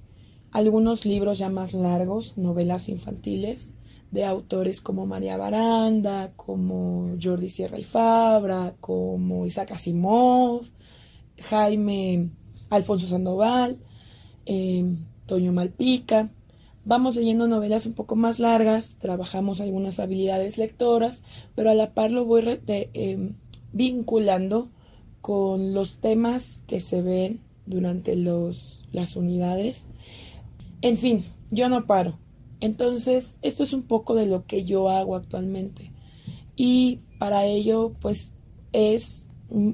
algunos 0.50 1.04
libros 1.04 1.38
ya 1.38 1.48
más 1.48 1.74
largos, 1.74 2.38
novelas 2.38 2.88
infantiles, 2.88 3.70
de 4.10 4.24
autores 4.24 4.80
como 4.80 5.06
María 5.06 5.36
Baranda, 5.36 6.32
como 6.36 7.16
Jordi 7.22 7.50
Sierra 7.50 7.78
y 7.78 7.84
Fabra, 7.84 8.74
como 8.80 9.44
Isaac 9.46 9.72
Asimov, 9.72 10.62
Jaime 11.50 12.30
Alfonso 12.70 13.06
Sandoval, 13.06 13.78
eh, 14.46 14.84
Toño 15.26 15.52
Malpica. 15.52 16.30
Vamos 16.86 17.16
leyendo 17.16 17.48
novelas 17.48 17.84
un 17.84 17.92
poco 17.92 18.16
más 18.16 18.38
largas, 18.38 18.96
trabajamos 18.98 19.60
algunas 19.60 20.00
habilidades 20.00 20.56
lectoras, 20.56 21.22
pero 21.54 21.68
a 21.68 21.74
la 21.74 21.92
par 21.92 22.10
lo 22.10 22.24
voy 22.24 22.60
em, 22.66 23.34
vinculando 23.74 24.70
con 25.20 25.74
los 25.74 25.98
temas 25.98 26.62
que 26.66 26.80
se 26.80 27.02
ven 27.02 27.40
durante 27.68 28.16
los, 28.16 28.84
las 28.92 29.16
unidades. 29.16 29.86
En 30.82 30.96
fin, 30.96 31.24
yo 31.50 31.68
no 31.68 31.86
paro. 31.86 32.18
Entonces, 32.60 33.36
esto 33.42 33.62
es 33.62 33.72
un 33.72 33.82
poco 33.82 34.14
de 34.14 34.26
lo 34.26 34.46
que 34.46 34.64
yo 34.64 34.88
hago 34.88 35.16
actualmente. 35.16 35.92
Y 36.56 37.00
para 37.18 37.44
ello, 37.44 37.92
pues 38.00 38.32
es 38.72 39.24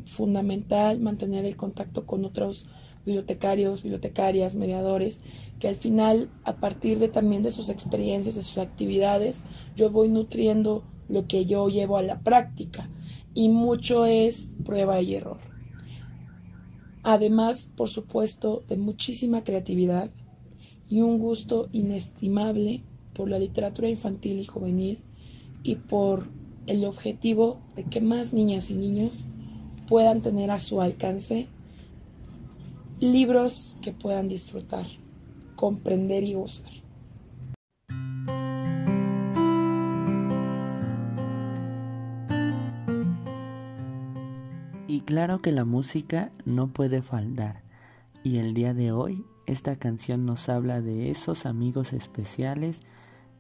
fundamental 0.06 1.00
mantener 1.00 1.44
el 1.44 1.56
contacto 1.56 2.06
con 2.06 2.24
otros 2.24 2.66
bibliotecarios, 3.04 3.82
bibliotecarias, 3.82 4.54
mediadores, 4.54 5.20
que 5.58 5.68
al 5.68 5.74
final, 5.74 6.30
a 6.44 6.56
partir 6.56 6.98
de 6.98 7.08
también 7.08 7.42
de 7.42 7.52
sus 7.52 7.68
experiencias, 7.68 8.34
de 8.34 8.42
sus 8.42 8.58
actividades, 8.58 9.44
yo 9.76 9.90
voy 9.90 10.08
nutriendo 10.08 10.84
lo 11.08 11.26
que 11.26 11.44
yo 11.44 11.68
llevo 11.68 11.98
a 11.98 12.02
la 12.02 12.20
práctica 12.20 12.88
y 13.34 13.48
mucho 13.48 14.06
es 14.06 14.54
prueba 14.64 15.00
y 15.02 15.14
error. 15.14 15.53
Además, 17.04 17.68
por 17.76 17.90
supuesto, 17.90 18.64
de 18.66 18.78
muchísima 18.78 19.44
creatividad 19.44 20.11
y 20.88 21.02
un 21.02 21.18
gusto 21.18 21.68
inestimable 21.70 22.82
por 23.14 23.28
la 23.28 23.38
literatura 23.38 23.90
infantil 23.90 24.40
y 24.40 24.46
juvenil 24.46 24.99
y 25.62 25.76
por 25.76 26.28
el 26.66 26.84
objetivo 26.87 27.61
de 27.76 27.84
que 27.84 28.00
más 28.00 28.32
niñas 28.32 28.70
y 28.70 28.75
niños 28.75 29.26
puedan 29.87 30.23
tener 30.23 30.50
a 30.50 30.58
su 30.58 30.80
alcance 30.80 31.46
libros 33.00 33.76
que 33.82 33.92
puedan 33.92 34.28
disfrutar, 34.28 34.87
comprender 35.56 36.25
y 36.25 36.32
gozar. 36.32 36.83
Claro 45.04 45.40
que 45.40 45.52
la 45.52 45.64
música 45.64 46.32
no 46.44 46.73
puede 46.73 47.02
faltar. 47.02 47.62
Y 48.23 48.38
el 48.38 48.54
día 48.54 48.75
de 48.75 48.92
hoy 48.92 49.25
esta 49.46 49.76
canción 49.76 50.25
nos 50.25 50.49
habla 50.49 50.80
de 50.80 51.11
esos 51.11 51.46
amigos 51.46 51.92
especiales 51.92 52.80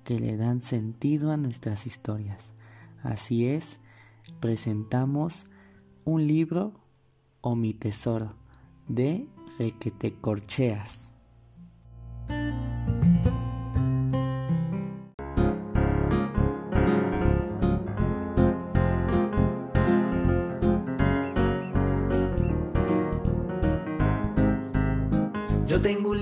que 0.04 0.18
le 0.18 0.36
dan 0.36 0.60
sentido 0.60 1.32
a 1.32 1.36
nuestras 1.36 1.86
historias. 1.86 2.52
Así 3.02 3.46
es, 3.46 3.78
presentamos 4.40 5.46
un 6.04 6.26
libro 6.26 6.74
o 7.40 7.54
mi 7.56 7.72
tesoro 7.72 8.34
de 8.86 9.26
te 9.98 10.14
Corcheas. 10.20 11.12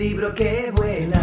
Libro 0.03 0.35
que 0.35 0.73
vuela, 0.75 1.23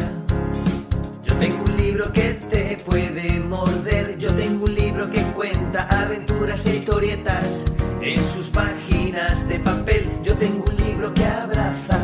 yo 1.26 1.36
tengo 1.38 1.66
un 1.66 1.76
libro 1.76 2.14
que 2.14 2.40
te 2.50 2.78
puede 2.86 3.38
morder, 3.42 4.18
yo 4.18 4.32
tengo 4.36 4.64
un 4.64 4.74
libro 4.74 5.12
que 5.12 5.22
cuenta 5.36 5.84
aventuras 6.04 6.66
e 6.66 6.76
historietas 6.76 7.66
en 8.02 8.26
sus 8.26 8.48
páginas 8.48 9.46
de 9.50 9.60
papel, 9.60 10.08
yo 10.24 10.34
tengo 10.36 10.64
un 10.64 10.78
libro 10.78 11.14
que 11.14 11.26
abraza, 11.26 12.00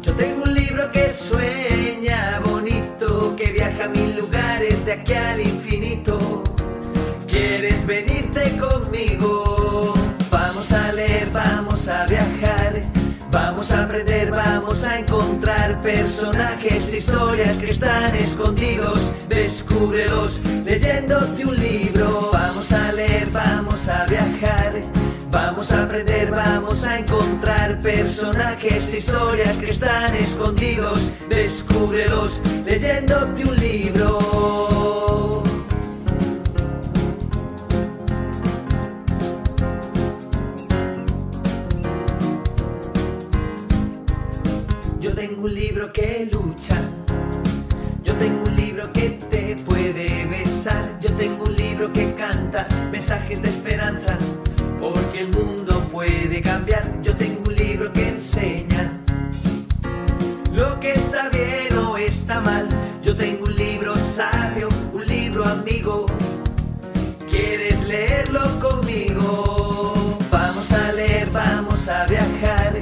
yo 0.00 0.12
tengo 0.12 0.44
un 0.44 0.54
libro 0.54 0.92
que 0.92 1.10
sueña 1.10 2.40
bonito, 2.44 3.34
que 3.34 3.50
viaja 3.50 3.86
a 3.86 3.88
mil 3.88 4.16
lugares 4.16 4.84
de 4.86 4.92
aquí 4.92 5.14
al 5.14 5.40
infinito. 5.40 6.44
¿Quieres 7.26 7.84
venirte 7.84 8.56
conmigo? 8.58 9.92
Vamos 10.30 10.70
a 10.70 10.92
leer, 10.92 11.28
vamos 11.32 11.88
a 11.88 12.06
viajar. 12.06 12.80
Vamos 13.30 13.72
a 13.72 13.84
aprender, 13.84 14.30
vamos 14.30 14.84
a 14.84 14.98
encontrar 14.98 15.07
personajes, 15.88 16.92
historias 16.92 17.62
que 17.62 17.70
están 17.70 18.14
escondidos. 18.14 19.10
Descúbrelos 19.28 20.42
leyéndote 20.64 21.46
un 21.46 21.56
libro. 21.56 22.28
Vamos 22.30 22.72
a 22.72 22.92
leer, 22.92 23.28
vamos 23.30 23.88
a 23.88 24.04
viajar. 24.04 24.72
Vamos 25.30 25.72
a 25.72 25.84
aprender, 25.84 26.30
vamos 26.30 26.84
a 26.84 26.98
encontrar 26.98 27.80
personajes, 27.80 28.92
historias 28.92 29.62
que 29.62 29.70
están 29.70 30.14
escondidos. 30.14 31.10
Descúbrelos 31.30 32.42
leyéndote 32.66 33.44
un 33.44 33.56
libro. 33.56 34.57
Yo 48.02 48.14
tengo 48.14 48.42
un 48.46 48.56
libro 48.56 48.92
que 48.92 49.10
te 49.30 49.54
puede 49.64 50.26
besar. 50.26 50.98
Yo 51.00 51.12
tengo 51.12 51.44
un 51.44 51.54
libro 51.54 51.92
que 51.92 52.12
canta 52.14 52.66
mensajes 52.90 53.40
de 53.40 53.48
esperanza. 53.48 54.18
Porque 54.80 55.20
el 55.20 55.28
mundo 55.28 55.80
puede 55.92 56.42
cambiar. 56.42 56.82
Yo 57.02 57.16
tengo 57.16 57.42
un 57.46 57.54
libro 57.54 57.92
que 57.92 58.08
enseña 58.08 58.92
lo 60.52 60.80
que 60.80 60.94
está 60.94 61.28
bien 61.28 61.78
o 61.78 61.96
está 61.96 62.40
mal. 62.40 62.68
Yo 63.04 63.16
tengo 63.16 63.44
un 63.44 63.54
libro 63.54 63.94
sabio, 63.96 64.68
un 64.92 65.06
libro 65.06 65.44
amigo. 65.44 66.06
¿Quieres 67.30 67.86
leerlo 67.86 68.58
conmigo? 68.58 70.18
Vamos 70.32 70.72
a 70.72 70.92
leer, 70.92 71.30
vamos 71.30 71.88
a 71.88 72.04
viajar 72.06 72.74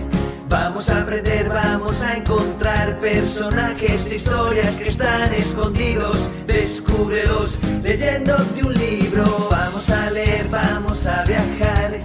Vamos 0.48 0.90
a 0.90 1.02
aprender, 1.02 1.48
vamos 1.48 2.02
a 2.02 2.16
encontrar 2.16 2.55
personajes, 2.98 4.12
historias 4.12 4.80
que 4.80 4.88
están 4.88 5.32
escondidos. 5.34 6.30
Descúbrelos 6.46 7.58
leyéndote 7.82 8.64
un 8.64 8.74
libro. 8.74 9.48
Vamos 9.50 9.90
a 9.90 10.10
leer, 10.10 10.48
vamos 10.48 11.06
a 11.06 11.24
viajar. 11.24 11.98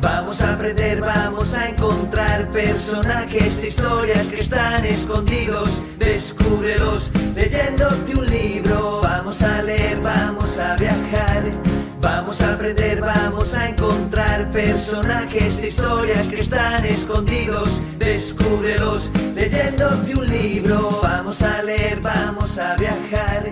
Vamos 0.00 0.42
a 0.42 0.54
aprender, 0.54 1.00
vamos 1.00 1.54
a 1.54 1.68
encontrar 1.68 2.48
personajes, 2.50 3.64
historias 3.64 4.30
que 4.30 4.42
están 4.42 4.84
escondidos. 4.84 5.82
Descúbrelos 5.98 7.10
leyéndote 7.34 8.14
un 8.14 8.26
libro. 8.26 9.00
Vamos 9.02 9.42
a 9.42 9.62
leer, 9.62 10.00
vamos 10.00 10.58
a 10.58 10.76
viajar. 10.76 11.67
Vamos 12.00 12.40
a 12.42 12.54
aprender, 12.54 13.00
vamos 13.00 13.54
a 13.54 13.70
encontrar 13.70 14.48
personajes, 14.52 15.64
historias 15.64 16.30
que 16.30 16.42
están 16.42 16.84
escondidos. 16.84 17.82
Descúbrelos 17.98 19.10
leyéndote 19.34 20.14
un 20.14 20.26
libro. 20.26 21.00
Vamos 21.02 21.42
a 21.42 21.62
leer, 21.62 22.00
vamos 22.00 22.58
a 22.58 22.76
viajar. 22.76 23.50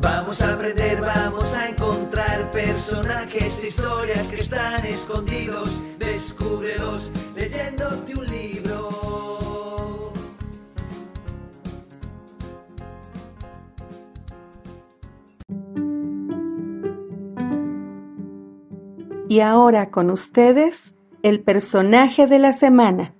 Vamos 0.00 0.42
a 0.42 0.54
aprender, 0.54 1.00
vamos 1.00 1.54
a 1.56 1.70
encontrar 1.70 2.52
personajes, 2.52 3.64
historias 3.64 4.30
que 4.30 4.42
están 4.42 4.86
escondidos. 4.86 5.82
Descúbrelos 5.98 7.10
leyéndote 7.34 8.14
un 8.14 8.26
libro. 8.26 8.97
Y 19.30 19.40
ahora 19.40 19.90
con 19.90 20.08
ustedes, 20.08 20.94
el 21.22 21.42
personaje 21.42 22.26
de 22.26 22.38
la 22.38 22.54
semana. 22.54 23.14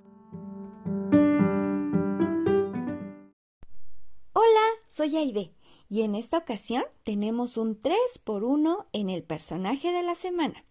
Hola, 4.33 4.66
soy 4.88 5.18
Aide 5.18 5.53
y 5.90 6.01
en 6.03 6.14
esta 6.14 6.38
ocasión 6.38 6.83
tenemos 7.05 7.59
un 7.59 7.79
3 7.79 7.94
por 8.25 8.42
1 8.42 8.87
en 8.94 9.11
el 9.11 9.23
personaje 9.23 9.92
de 9.92 10.03
la 10.03 10.14
semana. 10.14 10.64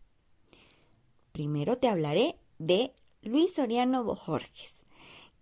Primero 1.34 1.78
te 1.78 1.88
hablaré 1.88 2.40
de 2.58 2.96
Luis 3.22 3.54
Soriano 3.54 4.04
Bojorges, 4.04 4.74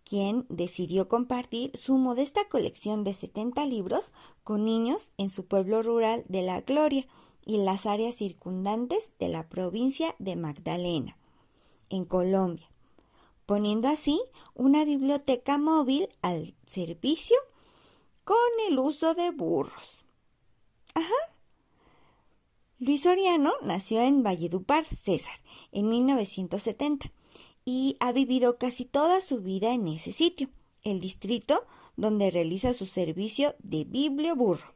quien 0.04 0.46
decidió 0.50 1.08
compartir 1.08 1.72
su 1.74 1.98
modesta 1.98 2.50
colección 2.50 3.06
de 3.06 3.14
70 3.14 3.66
libros 3.66 4.12
con 4.44 4.66
niños 4.66 5.12
en 5.18 5.30
su 5.30 5.46
pueblo 5.46 5.82
rural 5.84 6.26
de 6.28 6.42
La 6.42 6.60
Gloria, 6.60 7.08
y 7.46 7.58
las 7.58 7.86
áreas 7.86 8.16
circundantes 8.16 9.12
de 9.20 9.30
la 9.30 9.48
provincia 9.48 10.16
de 10.20 10.36
Magdalena, 10.36 11.18
en 11.90 12.06
Colombia, 12.06 12.68
poniendo 13.46 13.88
así 13.88 14.20
una 14.56 14.84
biblioteca 14.84 15.58
móvil 15.58 16.10
al 16.22 16.56
servicio 16.66 17.38
con 18.24 18.38
el 18.68 18.80
uso 18.80 19.14
de 19.14 19.30
burros. 19.32 20.04
Ajá. 20.96 21.14
Luis 22.80 23.04
Soriano 23.04 23.54
nació 23.62 24.02
en 24.02 24.24
Valledupar, 24.24 24.86
César, 24.86 25.40
en 25.72 25.88
1970 25.90 27.12
y 27.64 27.98
ha 28.00 28.12
vivido 28.12 28.58
casi 28.58 28.86
toda 28.86 29.22
su 29.22 29.42
vida 29.42 29.74
en 29.74 29.88
ese 29.88 30.12
sitio, 30.12 30.50
el 30.84 31.00
distrito 31.00 31.66
donde 31.98 32.32
realiza 32.32 32.74
su 32.74 32.86
servicio 32.86 33.56
de 33.60 33.84
biblioburro. 33.86 34.75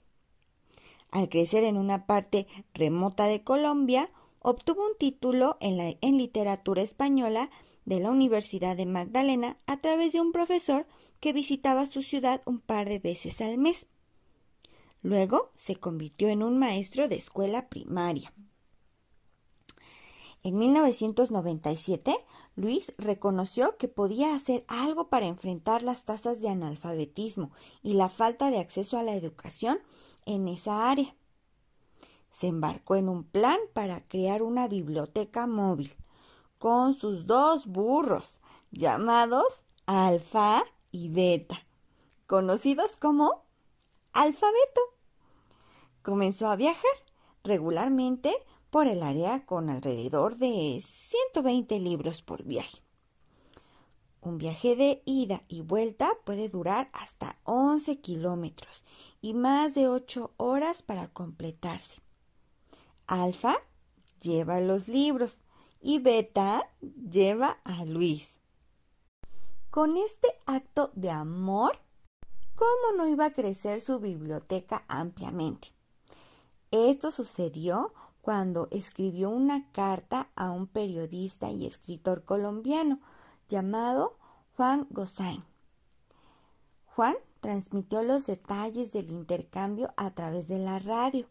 Al 1.12 1.30
crecer 1.30 1.64
en 1.64 1.78
una 1.78 2.06
parte 2.06 2.48
remota 2.74 3.26
de 3.26 3.44
Colombia, 3.44 4.12
obtuvo 4.42 4.86
un 4.86 4.98
título 4.98 5.58
en, 5.60 6.18
literatura 6.18 6.82
española 6.82 7.50
de 7.86 8.00
la 8.00 8.12
Universidad 8.12 8.78
de 8.78 8.86
Magdalena 8.86 9.58
a 9.66 9.78
través 9.78 10.14
de 10.14 10.22
un 10.22 10.32
profesor 10.32 10.86
que 11.20 11.34
visitaba 11.34 11.88
su 11.88 12.04
ciudad 12.04 12.42
un 12.46 12.60
par 12.60 12.88
de 12.88 13.00
veces 13.00 13.42
al 13.42 13.58
mes. 13.58 13.88
Luego 15.02 15.52
se 15.56 15.78
convirtió 15.78 16.30
en 16.30 16.44
un 16.44 16.58
maestro 16.58 17.08
de 17.08 17.16
escuela 17.16 17.70
primaria. 17.70 18.32
En 20.44 20.58
1997, 20.58 22.16
Luis 22.56 22.94
reconoció 22.98 23.78
que 23.78 23.90
podía 23.90 24.36
hacer 24.36 24.64
algo 24.68 25.10
para 25.10 25.26
enfrentar 25.26 25.82
las 25.82 26.06
tasas 26.06 26.40
de 26.40 26.50
analfabetismo 26.50 27.52
y 27.84 27.94
la 27.94 28.10
falta 28.10 28.50
de 28.50 28.60
acceso 28.60 28.98
a 28.98 29.04
la 29.04 29.16
educación 29.16 29.80
en 30.30 30.48
esa 30.48 30.90
área. 30.92 31.16
Se 32.30 32.48
embarcó 32.48 32.96
en 32.96 33.10
un 33.10 33.24
plan 33.24 33.58
para 33.74 34.08
crear 34.08 34.44
una 34.44 34.68
biblioteca 34.68 35.48
móvil 35.48 35.96
con 36.60 36.94
sus 36.94 37.26
dos 37.26 37.66
burros 37.66 38.40
llamados 38.72 39.64
Alfa 39.88 40.64
y 40.92 41.10
Beta, 41.10 41.66
conocidos 42.28 42.96
como 42.98 43.44
Alfabeto. 44.14 44.82
Comenzó 46.04 46.48
a 46.48 46.56
viajar 46.56 46.92
regularmente 47.44 48.32
por 48.70 48.88
el 48.88 49.02
área 49.02 49.48
con 49.48 49.72
alrededor 49.72 50.38
de 50.38 50.80
120 50.86 51.80
libros 51.80 52.22
por 52.22 52.44
viaje. 52.44 52.84
Un 54.22 54.38
viaje 54.38 54.76
de 54.76 55.02
ida 55.06 55.44
y 55.48 55.62
vuelta 55.62 56.12
puede 56.24 56.50
durar 56.50 56.90
hasta 56.94 57.40
11 57.46 58.00
kilómetros 58.00 58.84
y 59.22 59.34
más 59.34 59.74
de 59.76 59.88
8 59.88 60.34
horas 60.38 60.82
para 60.82 61.08
completarse. 61.08 62.02
Alfa 63.08 63.58
lleva 64.22 64.60
los 64.60 64.88
libros 64.88 65.38
y 65.82 66.00
Beta 66.00 66.70
lleva 66.82 67.58
a 67.64 67.86
Luis. 67.86 68.30
Con 69.70 69.98
este 69.98 70.28
acto 70.46 70.92
de 70.94 71.12
amor, 71.12 71.80
¿cómo 72.56 72.98
no 72.98 73.08
iba 73.08 73.26
a 73.26 73.34
crecer 73.34 73.82
su 73.82 74.00
biblioteca 74.00 74.84
ampliamente? 74.88 75.70
Esto 76.72 77.12
sucedió 77.12 77.94
cuando 78.22 78.68
escribió 78.72 79.30
una 79.30 79.72
carta 79.72 80.30
a 80.36 80.52
un 80.52 80.68
periodista 80.68 81.50
y 81.50 81.66
escritor 81.66 82.26
colombiano 82.26 83.00
llamado 83.48 84.18
Juan 84.56 84.88
Gosain. 84.92 85.44
Juan 86.86 87.16
transmitió 87.40 88.04
los 88.04 88.26
detalles 88.26 88.92
del 88.92 89.10
intercambio 89.12 89.94
a 89.98 90.12
través 90.12 90.48
de 90.48 90.60
la 90.60 90.80
radio, 90.80 91.28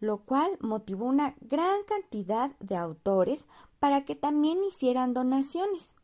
lo 0.00 0.18
cual 0.18 0.56
motivó 0.60 1.06
una 1.06 1.34
gran 1.40 1.82
cantidad 1.84 2.56
de 2.58 2.76
autores 2.76 3.46
para 3.78 4.04
que 4.04 4.14
también 4.14 4.62
hicieran 4.64 5.14
donaciones. 5.14 5.94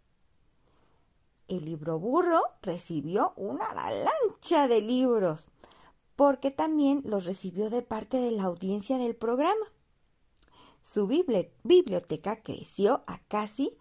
El 1.48 1.64
libro 1.64 1.98
burro 1.98 2.42
recibió 2.62 3.32
una 3.36 3.66
avalancha 3.66 4.66
de 4.68 4.80
libros, 4.80 5.46
porque 6.16 6.50
también 6.50 7.02
los 7.04 7.24
recibió 7.24 7.70
de 7.70 7.82
parte 7.82 8.16
de 8.16 8.32
la 8.32 8.44
audiencia 8.44 8.98
del 8.98 9.14
programa. 9.14 9.66
Su 10.82 11.06
biblioteca 11.06 12.42
creció 12.42 13.02
a 13.06 13.18
casi 13.28 13.76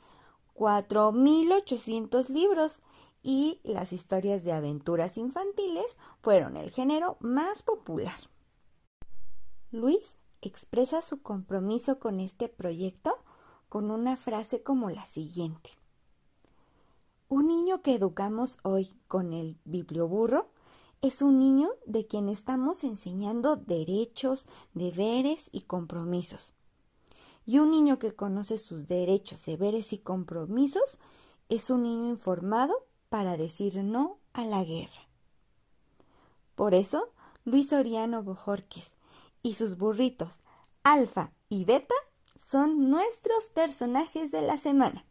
4.800 0.55 2.29
libros 2.29 2.79
y 3.27 3.59
las 3.63 3.91
historias 3.91 4.43
de 4.43 4.51
aventuras 4.51 5.17
infantiles 5.17 5.97
fueron 6.21 6.57
el 6.57 6.69
género 6.69 7.17
más 7.21 7.63
popular. 7.63 8.29
Luis 9.71 10.15
expresa 10.43 11.01
su 11.01 11.23
compromiso 11.23 11.97
con 11.97 12.19
este 12.19 12.49
proyecto 12.49 13.17
con 13.67 13.89
una 13.89 14.15
frase 14.15 14.61
como 14.61 14.91
la 14.91 15.07
siguiente. 15.07 15.71
Un 17.27 17.47
niño 17.47 17.81
que 17.81 17.95
educamos 17.95 18.59
hoy 18.61 18.93
con 19.07 19.33
el 19.33 19.57
biblioburro 19.65 20.51
es 21.01 21.23
un 21.23 21.39
niño 21.39 21.71
de 21.87 22.05
quien 22.05 22.29
estamos 22.29 22.83
enseñando 22.83 23.55
derechos, 23.55 24.45
deberes 24.75 25.49
y 25.51 25.61
compromisos. 25.61 26.53
Y 27.43 27.57
un 27.57 27.71
niño 27.71 27.97
que 27.97 28.13
conoce 28.13 28.59
sus 28.59 28.85
derechos, 28.85 29.43
deberes 29.47 29.93
y 29.93 29.97
compromisos 29.97 30.99
es 31.49 31.71
un 31.71 31.81
niño 31.81 32.07
informado 32.07 32.85
para 33.09 33.37
decir 33.37 33.83
no 33.83 34.19
a 34.33 34.45
la 34.45 34.63
guerra. 34.63 35.09
Por 36.55 36.73
eso, 36.73 37.11
Luis 37.43 37.71
Oriano 37.73 38.23
Bojorques 38.23 38.87
y 39.43 39.55
sus 39.55 39.77
burritos 39.77 40.39
Alfa 40.83 41.31
y 41.49 41.65
Beta 41.65 41.95
son 42.39 42.89
nuestros 42.89 43.49
personajes 43.49 44.31
de 44.31 44.41
la 44.41 44.57
semana. 44.57 45.05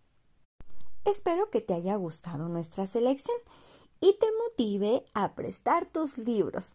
Espero 1.05 1.51
que 1.51 1.61
te 1.61 1.75
haya 1.75 1.97
gustado 1.97 2.49
nuestra 2.49 2.87
selección 2.87 3.37
y 4.01 4.17
te 4.19 4.27
motive 4.45 5.05
a 5.15 5.35
prestar 5.35 5.87
tus 5.87 6.17
libros, 6.17 6.75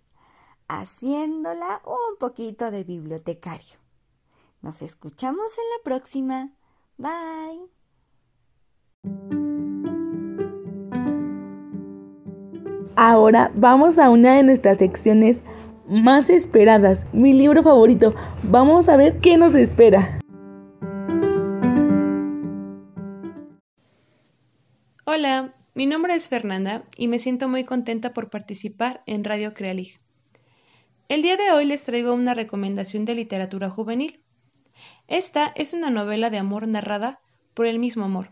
haciéndola 0.67 1.81
un 1.85 2.17
poquito 2.19 2.71
de 2.71 2.83
bibliotecario. 2.83 3.79
Nos 4.61 4.81
escuchamos 4.81 5.47
en 5.57 5.63
la 5.77 5.83
próxima. 5.83 6.51
Bye. 6.97 7.69
Ahora 13.01 13.49
vamos 13.55 13.97
a 13.97 14.09
una 14.09 14.35
de 14.35 14.43
nuestras 14.43 14.75
secciones 14.75 15.41
más 15.87 16.29
esperadas, 16.29 17.07
mi 17.13 17.31
libro 17.31 17.63
favorito. 17.63 18.13
Vamos 18.43 18.89
a 18.89 18.97
ver 18.97 19.21
qué 19.21 19.37
nos 19.37 19.55
espera. 19.55 20.19
Hola, 25.05 25.55
mi 25.75 25.85
nombre 25.85 26.13
es 26.13 26.27
Fernanda 26.27 26.83
y 26.97 27.07
me 27.07 27.19
siento 27.19 27.47
muy 27.47 27.63
contenta 27.63 28.13
por 28.13 28.29
participar 28.29 29.01
en 29.05 29.23
Radio 29.23 29.53
Crealig. 29.53 30.01
El 31.07 31.21
día 31.21 31.37
de 31.37 31.53
hoy 31.53 31.63
les 31.63 31.83
traigo 31.83 32.13
una 32.13 32.33
recomendación 32.33 33.05
de 33.05 33.15
literatura 33.15 33.69
juvenil. 33.69 34.19
Esta 35.07 35.53
es 35.55 35.71
una 35.71 35.89
novela 35.89 36.29
de 36.29 36.37
amor 36.39 36.67
narrada 36.67 37.21
por 37.53 37.65
el 37.65 37.79
mismo 37.79 38.03
amor. 38.03 38.29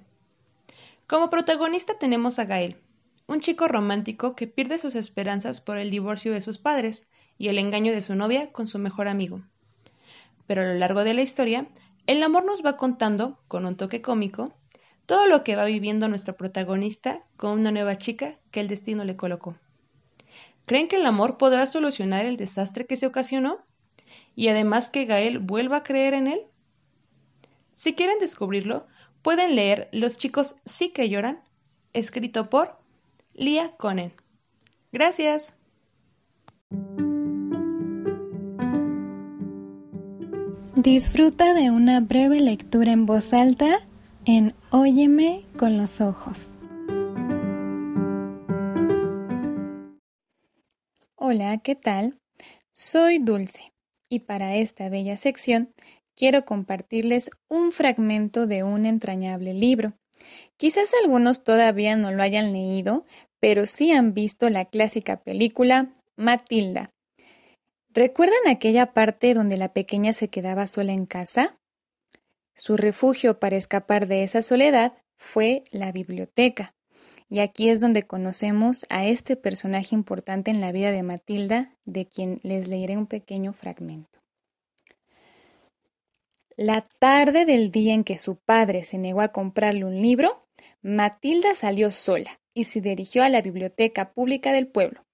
Como 1.07 1.29
protagonista 1.29 1.97
tenemos 1.97 2.37
a 2.37 2.43
Gael, 2.43 2.81
un 3.27 3.41
chico 3.41 3.67
romántico 3.67 4.35
que 4.35 4.47
pierde 4.47 4.79
sus 4.79 4.95
esperanzas 4.95 5.61
por 5.61 5.77
el 5.77 5.91
divorcio 5.91 6.33
de 6.33 6.41
sus 6.41 6.57
padres 6.57 7.05
y 7.37 7.49
el 7.49 7.59
engaño 7.59 7.91
de 7.91 8.01
su 8.01 8.15
novia 8.15 8.51
con 8.51 8.67
su 8.67 8.79
mejor 8.79 9.07
amigo. 9.07 9.41
Pero 10.47 10.61
a 10.61 10.65
lo 10.65 10.75
largo 10.75 11.03
de 11.03 11.13
la 11.13 11.21
historia, 11.21 11.67
el 12.07 12.23
amor 12.23 12.45
nos 12.45 12.65
va 12.65 12.77
contando, 12.77 13.37
con 13.49 13.65
un 13.65 13.75
toque 13.75 14.01
cómico, 14.01 14.53
todo 15.05 15.27
lo 15.27 15.43
que 15.43 15.57
va 15.57 15.65
viviendo 15.65 16.07
nuestro 16.07 16.37
protagonista 16.37 17.21
con 17.35 17.51
una 17.51 17.71
nueva 17.71 17.97
chica 17.97 18.37
que 18.51 18.61
el 18.61 18.69
destino 18.69 19.03
le 19.03 19.17
colocó. 19.17 19.57
¿Creen 20.65 20.87
que 20.87 20.95
el 20.95 21.05
amor 21.05 21.37
podrá 21.37 21.65
solucionar 21.65 22.25
el 22.25 22.37
desastre 22.37 22.85
que 22.85 22.97
se 22.97 23.07
ocasionó? 23.07 23.59
Y 24.35 24.47
además 24.47 24.89
que 24.89 25.05
Gael 25.05 25.39
vuelva 25.39 25.77
a 25.77 25.83
creer 25.83 26.13
en 26.13 26.27
él. 26.27 26.41
Si 27.75 27.93
quieren 27.93 28.19
descubrirlo, 28.19 28.87
pueden 29.21 29.55
leer 29.55 29.89
Los 29.91 30.17
chicos 30.17 30.55
sí 30.65 30.89
que 30.89 31.09
lloran, 31.09 31.41
escrito 31.93 32.49
por 32.49 32.77
Lia 33.37 33.69
Conen. 33.77 34.13
Gracias. 34.91 35.53
Disfruta 40.75 41.53
de 41.53 41.69
una 41.69 41.99
breve 41.99 42.39
lectura 42.39 42.91
en 42.91 43.05
voz 43.05 43.33
alta 43.33 43.85
en 44.25 44.55
Óyeme 44.71 45.45
con 45.55 45.77
los 45.77 46.01
ojos. 46.01 46.49
Hola, 51.15 51.59
¿qué 51.59 51.75
tal? 51.75 52.19
Soy 52.71 53.19
Dulce 53.19 53.71
y 54.09 54.21
para 54.21 54.55
esta 54.55 54.89
bella 54.89 55.15
sección 55.15 55.75
quiero 56.15 56.43
compartirles 56.43 57.29
un 57.49 57.71
fragmento 57.71 58.47
de 58.47 58.63
un 58.63 58.87
entrañable 58.87 59.53
libro. 59.53 59.93
Quizás 60.57 60.91
algunos 61.03 61.43
todavía 61.43 61.95
no 61.95 62.11
lo 62.11 62.23
hayan 62.23 62.51
leído, 62.51 63.05
pero 63.39 63.65
sí 63.65 63.91
han 63.91 64.13
visto 64.13 64.49
la 64.49 64.65
clásica 64.65 65.21
película 65.21 65.93
Matilda. 66.15 66.91
¿Recuerdan 67.89 68.47
aquella 68.47 68.93
parte 68.93 69.33
donde 69.33 69.57
la 69.57 69.73
pequeña 69.73 70.13
se 70.13 70.27
quedaba 70.27 70.67
sola 70.67 70.93
en 70.93 71.05
casa? 71.05 71.57
Su 72.55 72.77
refugio 72.77 73.39
para 73.39 73.55
escapar 73.55 74.07
de 74.07 74.23
esa 74.23 74.41
soledad 74.41 74.93
fue 75.17 75.63
la 75.71 75.91
biblioteca. 75.91 76.73
Y 77.29 77.39
aquí 77.39 77.69
es 77.69 77.81
donde 77.81 78.03
conocemos 78.03 78.85
a 78.89 79.05
este 79.05 79.35
personaje 79.35 79.93
importante 79.93 80.49
en 80.49 80.61
la 80.61 80.71
vida 80.71 80.91
de 80.91 81.03
Matilda, 81.03 81.73
de 81.85 82.05
quien 82.07 82.39
les 82.43 82.67
leeré 82.67 82.97
un 82.97 83.05
pequeño 83.05 83.51
fragmento. 83.51 84.19
La 86.55 86.87
tarde 86.99 87.45
del 87.45 87.69
día 87.69 87.93
en 87.93 88.03
que 88.03 88.17
su 88.17 88.37
padre 88.37 88.83
se 88.83 88.97
negó 88.97 89.21
a 89.21 89.31
comprarle 89.31 89.85
un 89.85 90.01
libro, 90.01 90.47
Matilda 90.81 91.53
salió 91.53 91.91
sola 91.91 92.39
y 92.57 92.63
se 92.63 92.81
dirigió 92.81 93.23
a 93.23 93.29
la 93.29 93.41
biblioteca 93.41 94.13
pública 94.13 94.51
del 94.51 94.67
pueblo. 94.67 95.05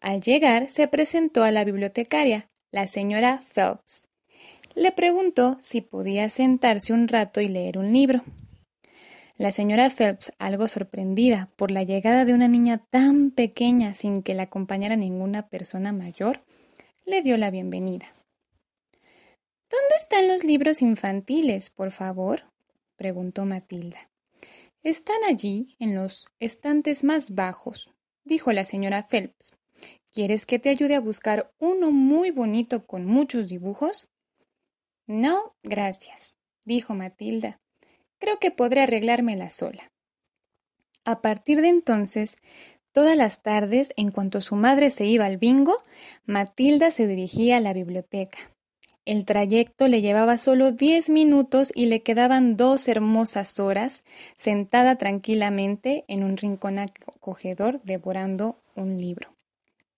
Al 0.00 0.22
llegar, 0.22 0.70
se 0.70 0.86
presentó 0.86 1.42
a 1.42 1.50
la 1.50 1.64
bibliotecaria, 1.64 2.48
la 2.70 2.86
señora 2.86 3.42
Phelps, 3.52 4.08
le 4.76 4.92
preguntó 4.92 5.56
si 5.58 5.80
podía 5.80 6.30
sentarse 6.30 6.92
un 6.92 7.08
rato 7.08 7.40
y 7.40 7.48
leer 7.48 7.76
un 7.76 7.92
libro. 7.92 8.22
La 9.36 9.50
señora 9.50 9.90
Phelps, 9.90 10.32
algo 10.38 10.68
sorprendida 10.68 11.50
por 11.56 11.72
la 11.72 11.82
llegada 11.82 12.24
de 12.24 12.34
una 12.34 12.46
niña 12.46 12.78
tan 12.90 13.32
pequeña 13.32 13.94
sin 13.94 14.22
que 14.22 14.34
la 14.34 14.44
acompañara 14.44 14.94
ninguna 14.94 15.48
persona 15.48 15.92
mayor, 15.92 16.44
le 17.04 17.20
dio 17.22 17.36
la 17.36 17.50
bienvenida. 17.50 18.06
¿Dónde 19.68 19.96
están 19.96 20.28
los 20.28 20.44
libros 20.44 20.82
infantiles, 20.82 21.70
por 21.70 21.90
favor? 21.90 22.44
preguntó 22.96 23.44
Matilda. 23.44 24.09
Están 24.82 25.22
allí, 25.28 25.76
en 25.78 25.94
los 25.94 26.26
estantes 26.38 27.04
más 27.04 27.34
bajos, 27.34 27.90
dijo 28.24 28.50
la 28.52 28.64
señora 28.64 29.08
Phelps. 29.08 29.58
¿Quieres 30.10 30.46
que 30.46 30.58
te 30.58 30.70
ayude 30.70 30.94
a 30.94 31.00
buscar 31.00 31.52
uno 31.58 31.90
muy 31.90 32.30
bonito 32.30 32.86
con 32.86 33.04
muchos 33.04 33.48
dibujos? 33.48 34.10
No, 35.06 35.54
gracias, 35.62 36.34
dijo 36.64 36.94
Matilda. 36.94 37.60
Creo 38.18 38.38
que 38.38 38.50
podré 38.50 38.80
arreglármela 38.80 39.50
sola. 39.50 39.92
A 41.04 41.20
partir 41.20 41.60
de 41.60 41.68
entonces, 41.68 42.38
todas 42.92 43.18
las 43.18 43.42
tardes, 43.42 43.92
en 43.96 44.10
cuanto 44.10 44.40
su 44.40 44.56
madre 44.56 44.88
se 44.88 45.04
iba 45.04 45.26
al 45.26 45.36
bingo, 45.36 45.82
Matilda 46.24 46.90
se 46.90 47.06
dirigía 47.06 47.58
a 47.58 47.60
la 47.60 47.74
biblioteca. 47.74 48.38
El 49.10 49.24
trayecto 49.24 49.88
le 49.88 50.02
llevaba 50.02 50.38
solo 50.38 50.70
diez 50.70 51.10
minutos 51.10 51.72
y 51.74 51.86
le 51.86 52.00
quedaban 52.00 52.56
dos 52.56 52.86
hermosas 52.86 53.58
horas 53.58 54.04
sentada 54.36 54.98
tranquilamente 54.98 56.04
en 56.06 56.22
un 56.22 56.36
rincón 56.36 56.78
acogedor 56.78 57.82
devorando 57.82 58.62
un 58.76 59.00
libro, 59.00 59.34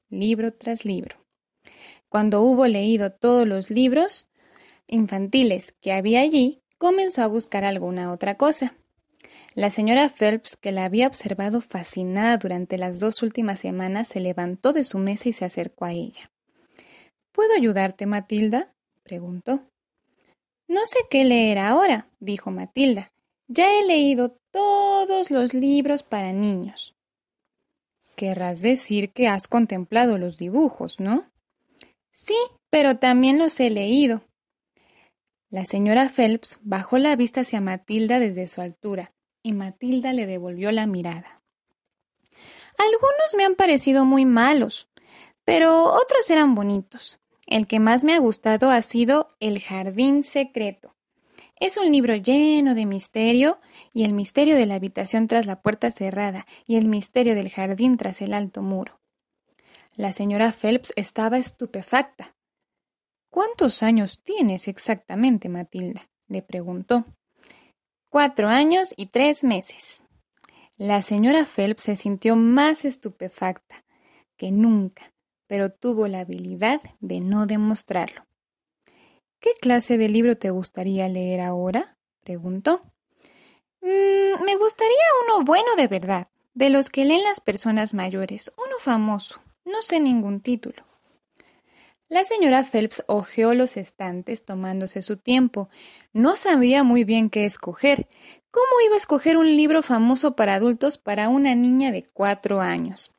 libro 0.09 0.55
tras 0.55 0.87
libro. 0.87 1.19
Cuando 2.09 2.41
hubo 2.41 2.67
leído 2.67 3.13
todos 3.13 3.47
los 3.47 3.69
libros 3.69 4.31
infantiles 4.87 5.75
que 5.83 5.93
había 5.93 6.23
allí, 6.23 6.63
comenzó 6.79 7.21
a 7.21 7.27
buscar 7.27 7.65
alguna 7.65 8.13
otra 8.13 8.39
cosa. 8.39 8.77
La 9.55 9.69
señora 9.69 10.09
Phelps, 10.09 10.57
que 10.57 10.73
la 10.73 10.87
había 10.87 11.07
observado 11.07 11.61
fascinada 11.61 12.39
durante 12.39 12.79
las 12.79 12.99
dos 12.99 13.23
últimas 13.23 13.61
semanas, 13.61 14.09
se 14.09 14.21
levantó 14.21 14.73
de 14.73 14.85
su 14.85 14.97
mesa 14.97 15.29
y 15.29 15.35
se 15.35 15.45
acercó 15.45 15.85
a 15.85 15.93
ella. 15.93 16.31
¿Puedo 17.33 17.53
ayudarte, 17.53 18.07
Matilda? 18.07 18.73
Preguntó. 19.03 19.67
No 20.69 20.87
sé 20.87 20.99
qué 21.11 21.25
leer 21.25 21.59
ahora, 21.59 22.09
dijo 22.21 22.51
Matilda. 22.51 23.13
Ya 23.49 23.79
he 23.79 23.85
leído 23.85 24.37
todos 24.51 25.31
los 25.31 25.53
libros 25.53 26.03
para 26.03 26.33
niños. 26.33 26.95
Querrás 28.17 28.63
decir 28.63 29.11
que 29.13 29.29
has 29.29 29.49
contemplado 29.49 30.19
los 30.19 30.39
dibujos, 30.39 31.01
¿no? 31.01 31.31
Sí, 32.11 32.37
pero 32.71 32.99
también 32.99 33.39
los 33.39 33.59
he 33.61 33.71
leído. 33.71 34.23
La 35.51 35.67
señora 35.67 36.09
Phelps 36.09 36.59
bajó 36.63 36.99
la 36.99 37.17
vista 37.17 37.43
hacia 37.43 37.61
Matilda 37.61 38.19
desde 38.19 38.47
su 38.47 38.61
altura, 38.63 39.13
y 39.43 39.53
Matilda 39.53 40.13
le 40.13 40.27
devolvió 40.27 40.73
la 40.73 40.87
mirada. 40.87 41.43
Algunos 42.79 43.35
me 43.37 43.45
han 43.45 43.55
parecido 43.55 44.05
muy 44.05 44.25
malos, 44.25 44.89
pero 45.45 45.85
otros 45.85 46.31
eran 46.31 46.55
bonitos. 46.55 47.19
El 47.53 47.67
que 47.67 47.81
más 47.81 48.03
me 48.03 48.15
ha 48.15 48.19
gustado 48.19 48.71
ha 48.71 48.81
sido 48.81 49.29
El 49.39 49.61
Jardín 49.61 50.25
Secreto. 50.25 50.95
Es 51.61 51.77
un 51.77 51.93
libro 51.93 52.17
lleno 52.17 52.75
de 52.75 52.87
misterio, 52.87 53.61
y 53.93 54.05
el 54.05 54.15
misterio 54.15 54.57
de 54.57 54.65
la 54.65 54.77
habitación 54.77 55.29
tras 55.29 55.45
la 55.45 55.61
puerta 55.61 55.91
cerrada, 55.91 56.47
y 56.67 56.77
el 56.77 56.87
misterio 56.87 57.35
del 57.35 57.51
jardín 57.51 57.99
tras 57.99 58.23
el 58.23 58.33
alto 58.33 58.63
muro. 58.63 59.03
La 59.97 60.15
señora 60.15 60.51
Phelps 60.51 60.95
estaba 60.97 61.37
estupefacta. 61.37 62.35
¿Cuántos 63.29 63.83
años 63.83 64.23
tienes 64.23 64.67
exactamente, 64.67 65.51
Matilda? 65.51 66.09
le 66.29 66.41
preguntó. 66.41 67.05
Cuatro 68.09 68.49
años 68.49 68.95
y 68.97 69.09
tres 69.09 69.45
meses. 69.45 70.03
La 70.79 71.03
señora 71.03 71.45
Phelps 71.45 71.83
se 71.83 71.97
sintió 71.97 72.35
más 72.35 72.87
estupefacta 72.87 73.85
que 74.39 74.51
nunca, 74.51 75.12
pero 75.53 75.69
tuvo 75.69 76.09
la 76.09 76.21
habilidad 76.21 76.81
de 77.01 77.21
no 77.21 77.45
demostrarlo. 77.45 78.25
¿Qué 79.39 79.51
clase 79.61 79.99
de 79.99 80.09
libro 80.09 80.35
te 80.35 80.49
gustaría 80.49 81.07
leer 81.11 81.43
ahora? 81.43 81.99
preguntó. 82.25 82.81
Mm, 83.83 84.45
me 84.47 84.57
gustaría 84.57 84.97
uno 85.27 85.45
bueno 85.45 85.77
de 85.77 85.89
verdad, 85.89 86.29
de 86.55 86.71
los 86.71 86.89
que 86.89 87.05
leen 87.05 87.23
las 87.25 87.43
personas 87.43 87.93
mayores, 87.93 88.51
uno 88.57 88.77
famoso. 88.79 89.43
No 89.67 89.83
sé 89.83 90.01
ningún 90.01 90.41
título. 90.41 90.87
La 92.09 92.25
señora 92.25 92.65
Phelps 92.65 93.05
hojeó 93.07 93.53
los 93.53 93.77
estantes 93.77 94.47
tomándose 94.47 95.03
su 95.03 95.19
tiempo. 95.19 95.69
No 96.15 96.35
sabía 96.35 96.83
muy 96.83 97.05
bien 97.05 97.29
qué 97.29 97.45
escoger. 97.45 98.09
¿Cómo 98.51 98.81
iba 98.87 98.95
a 98.95 98.99
escoger 98.99 99.37
un 99.37 99.55
libro 99.55 99.83
famoso 99.83 100.35
para 100.35 100.55
adultos 100.55 100.97
para 100.97 101.29
una 101.29 101.55
niña 101.55 101.93
de 101.93 102.05
cuatro 102.05 102.63
años? 102.63 103.11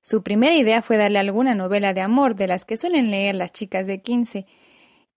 Su 0.00 0.22
primera 0.22 0.54
idea 0.54 0.82
fue 0.82 0.96
darle 0.96 1.18
alguna 1.18 1.54
novela 1.54 1.92
de 1.94 2.00
amor 2.00 2.34
de 2.34 2.46
las 2.46 2.64
que 2.64 2.76
suelen 2.76 3.10
leer 3.10 3.34
las 3.34 3.52
chicas 3.52 3.86
de 3.86 4.00
quince, 4.00 4.46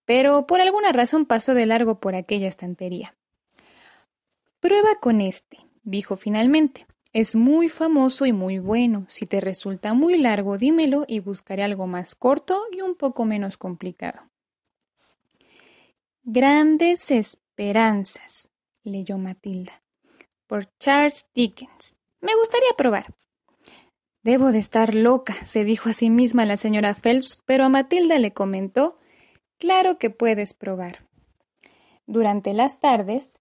pero 0.04 0.46
por 0.46 0.60
alguna 0.60 0.92
razón 0.92 1.26
pasó 1.26 1.54
de 1.54 1.66
largo 1.66 2.00
por 2.00 2.14
aquella 2.14 2.48
estantería. 2.48 3.14
Prueba 4.60 4.96
con 5.00 5.20
este, 5.20 5.58
dijo 5.82 6.16
finalmente. 6.16 6.86
Es 7.12 7.36
muy 7.36 7.68
famoso 7.68 8.26
y 8.26 8.32
muy 8.32 8.58
bueno. 8.58 9.06
Si 9.08 9.26
te 9.26 9.40
resulta 9.40 9.94
muy 9.94 10.18
largo, 10.18 10.58
dímelo 10.58 11.04
y 11.08 11.20
buscaré 11.20 11.62
algo 11.62 11.86
más 11.86 12.14
corto 12.14 12.62
y 12.70 12.82
un 12.82 12.94
poco 12.94 13.24
menos 13.24 13.56
complicado. 13.56 14.20
Grandes 16.22 17.10
Esperanzas, 17.10 18.50
leyó 18.84 19.16
Matilda, 19.16 19.82
por 20.46 20.68
Charles 20.78 21.26
Dickens. 21.34 21.94
Me 22.20 22.34
gustaría 22.34 22.72
probar. 22.76 23.14
Debo 24.28 24.52
de 24.52 24.58
estar 24.58 24.94
loca, 24.94 25.32
se 25.46 25.64
dijo 25.64 25.88
a 25.88 25.94
sí 25.94 26.10
misma 26.10 26.44
la 26.44 26.58
señora 26.58 26.92
Phelps, 26.92 27.42
pero 27.46 27.64
a 27.64 27.70
Matilda 27.70 28.18
le 28.18 28.30
comentó 28.30 28.94
Claro 29.56 29.96
que 29.96 30.10
puedes 30.10 30.52
probar. 30.52 30.98
Durante 32.06 32.52
las 32.52 32.78
tardes 32.78 33.38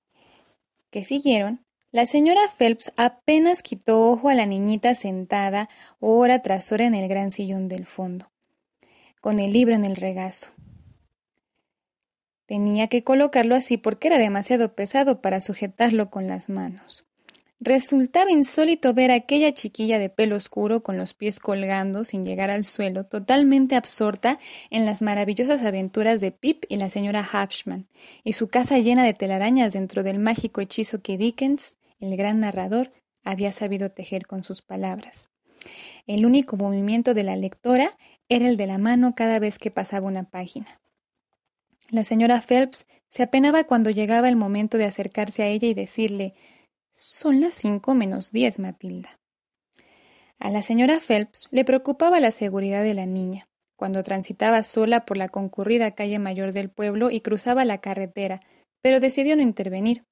que 0.89 1.03
siguieron, 1.03 1.65
la 1.91 2.05
señora 2.05 2.39
Phelps 2.57 2.93
apenas 2.95 3.63
quitó 3.63 4.01
ojo 4.01 4.29
a 4.29 4.33
la 4.33 4.45
niñita 4.45 4.95
sentada 4.95 5.67
hora 5.99 6.41
tras 6.41 6.71
hora 6.71 6.85
en 6.85 6.95
el 6.95 7.09
gran 7.09 7.31
sillón 7.31 7.67
del 7.67 7.85
fondo, 7.85 8.31
con 9.19 9.39
el 9.39 9.51
libro 9.51 9.75
en 9.75 9.83
el 9.83 9.97
regazo. 9.97 10.53
Tenía 12.45 12.87
que 12.87 13.03
colocarlo 13.03 13.55
así 13.55 13.75
porque 13.75 14.07
era 14.07 14.17
demasiado 14.19 14.73
pesado 14.73 15.19
para 15.19 15.41
sujetarlo 15.41 16.09
con 16.09 16.29
las 16.29 16.47
manos. 16.47 17.06
Resultaba 17.59 18.29
insólito 18.29 18.93
ver 18.93 19.09
a 19.09 19.15
aquella 19.15 19.51
chiquilla 19.51 19.97
de 19.97 20.09
pelo 20.09 20.35
oscuro 20.35 20.83
con 20.83 20.95
los 20.97 21.15
pies 21.15 21.39
colgando 21.39 22.05
sin 22.05 22.23
llegar 22.23 22.51
al 22.51 22.63
suelo, 22.63 23.05
totalmente 23.05 23.75
absorta 23.75 24.37
en 24.69 24.85
las 24.85 25.01
maravillosas 25.01 25.63
aventuras 25.63 26.21
de 26.21 26.31
Pip 26.31 26.65
y 26.69 26.75
la 26.75 26.89
señora 26.89 27.27
Hapshman, 27.31 27.87
y 28.23 28.33
su 28.33 28.47
casa 28.47 28.77
llena 28.77 29.03
de 29.03 29.15
telarañas 29.15 29.73
dentro 29.73 30.03
del 30.03 30.19
mágico 30.19 30.61
hechizo 30.61 31.01
que 31.01 31.17
Dickens 31.17 31.75
el 31.99 32.15
gran 32.15 32.39
narrador 32.39 32.91
había 33.23 33.51
sabido 33.51 33.89
tejer 33.89 34.27
con 34.27 34.43
sus 34.43 34.61
palabras. 34.61 35.29
El 36.05 36.27
único 36.27 36.57
movimiento 36.57 37.15
de 37.15 37.23
la 37.23 37.35
lectora 37.35 37.97
era 38.29 38.47
el 38.47 38.57
de 38.57 38.67
la 38.67 38.77
mano 38.77 39.15
cada 39.15 39.39
vez 39.39 39.57
que 39.57 39.71
pasaba 39.71 40.07
una 40.07 40.29
página. 40.29 40.79
La 41.89 42.03
señora 42.03 42.41
Phelps 42.41 42.85
se 43.09 43.23
apenaba 43.23 43.63
cuando 43.63 43.89
llegaba 43.89 44.29
el 44.29 44.35
momento 44.35 44.77
de 44.77 44.85
acercarse 44.85 45.41
a 45.41 45.47
ella 45.47 45.67
y 45.67 45.73
decirle 45.73 46.35
Son 46.99 47.41
las 47.41 47.53
cinco 47.53 47.93
menos 47.93 48.31
diez, 48.31 48.57
Matilda. 48.57 49.19
A 50.39 50.49
la 50.49 50.63
señora 50.63 50.99
Phelps 50.99 51.47
le 51.51 51.63
preocupaba 51.63 52.19
la 52.19 52.31
seguridad 52.31 52.81
de 52.81 52.95
la 52.95 53.05
niña. 53.05 53.47
Cuando 53.75 54.01
transitaba 54.01 54.63
sola 54.63 55.05
por 55.05 55.15
la 55.15 55.29
concurrida 55.29 55.91
calle 55.91 56.17
mayor 56.17 56.53
del 56.53 56.71
pueblo 56.71 57.11
y 57.11 57.21
cruzaba 57.21 57.65
la 57.65 57.81
carretera, 57.81 58.39
pero 58.81 58.99
decidió 58.99 59.35
no 59.35 59.43
intervenir. 59.43 60.05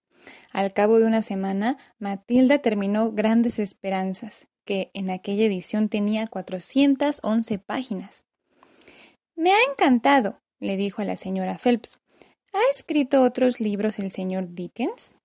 Al 0.51 0.73
cabo 0.73 0.99
de 0.99 1.07
una 1.07 1.23
semana, 1.23 1.79
Matilda 1.97 2.59
terminó 2.59 3.11
Grandes 3.13 3.57
Esperanzas, 3.57 4.47
que 4.63 4.91
en 4.93 5.09
aquella 5.09 5.45
edición 5.45 5.89
tenía 5.89 6.27
411 6.27 7.57
páginas. 7.57 8.25
Me 9.35 9.51
ha 9.53 9.57
encantado, 9.71 10.39
le 10.59 10.77
dijo 10.77 11.01
a 11.01 11.05
la 11.05 11.15
señora 11.15 11.57
Phelps. 11.57 11.99
¿Ha 12.53 12.61
escrito 12.71 13.23
otros 13.23 13.59
libros 13.59 13.97
el 13.97 14.11
señor 14.11 14.53
Dickens? 14.53 15.15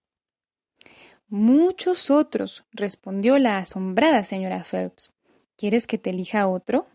Muchos 1.32 2.10
otros, 2.10 2.64
respondió 2.72 3.38
la 3.38 3.58
asombrada 3.58 4.24
señora 4.24 4.64
Phelps. 4.64 5.14
¿Quieres 5.56 5.86
que 5.86 5.96
te 5.96 6.10
elija 6.10 6.48
otro? 6.48 6.88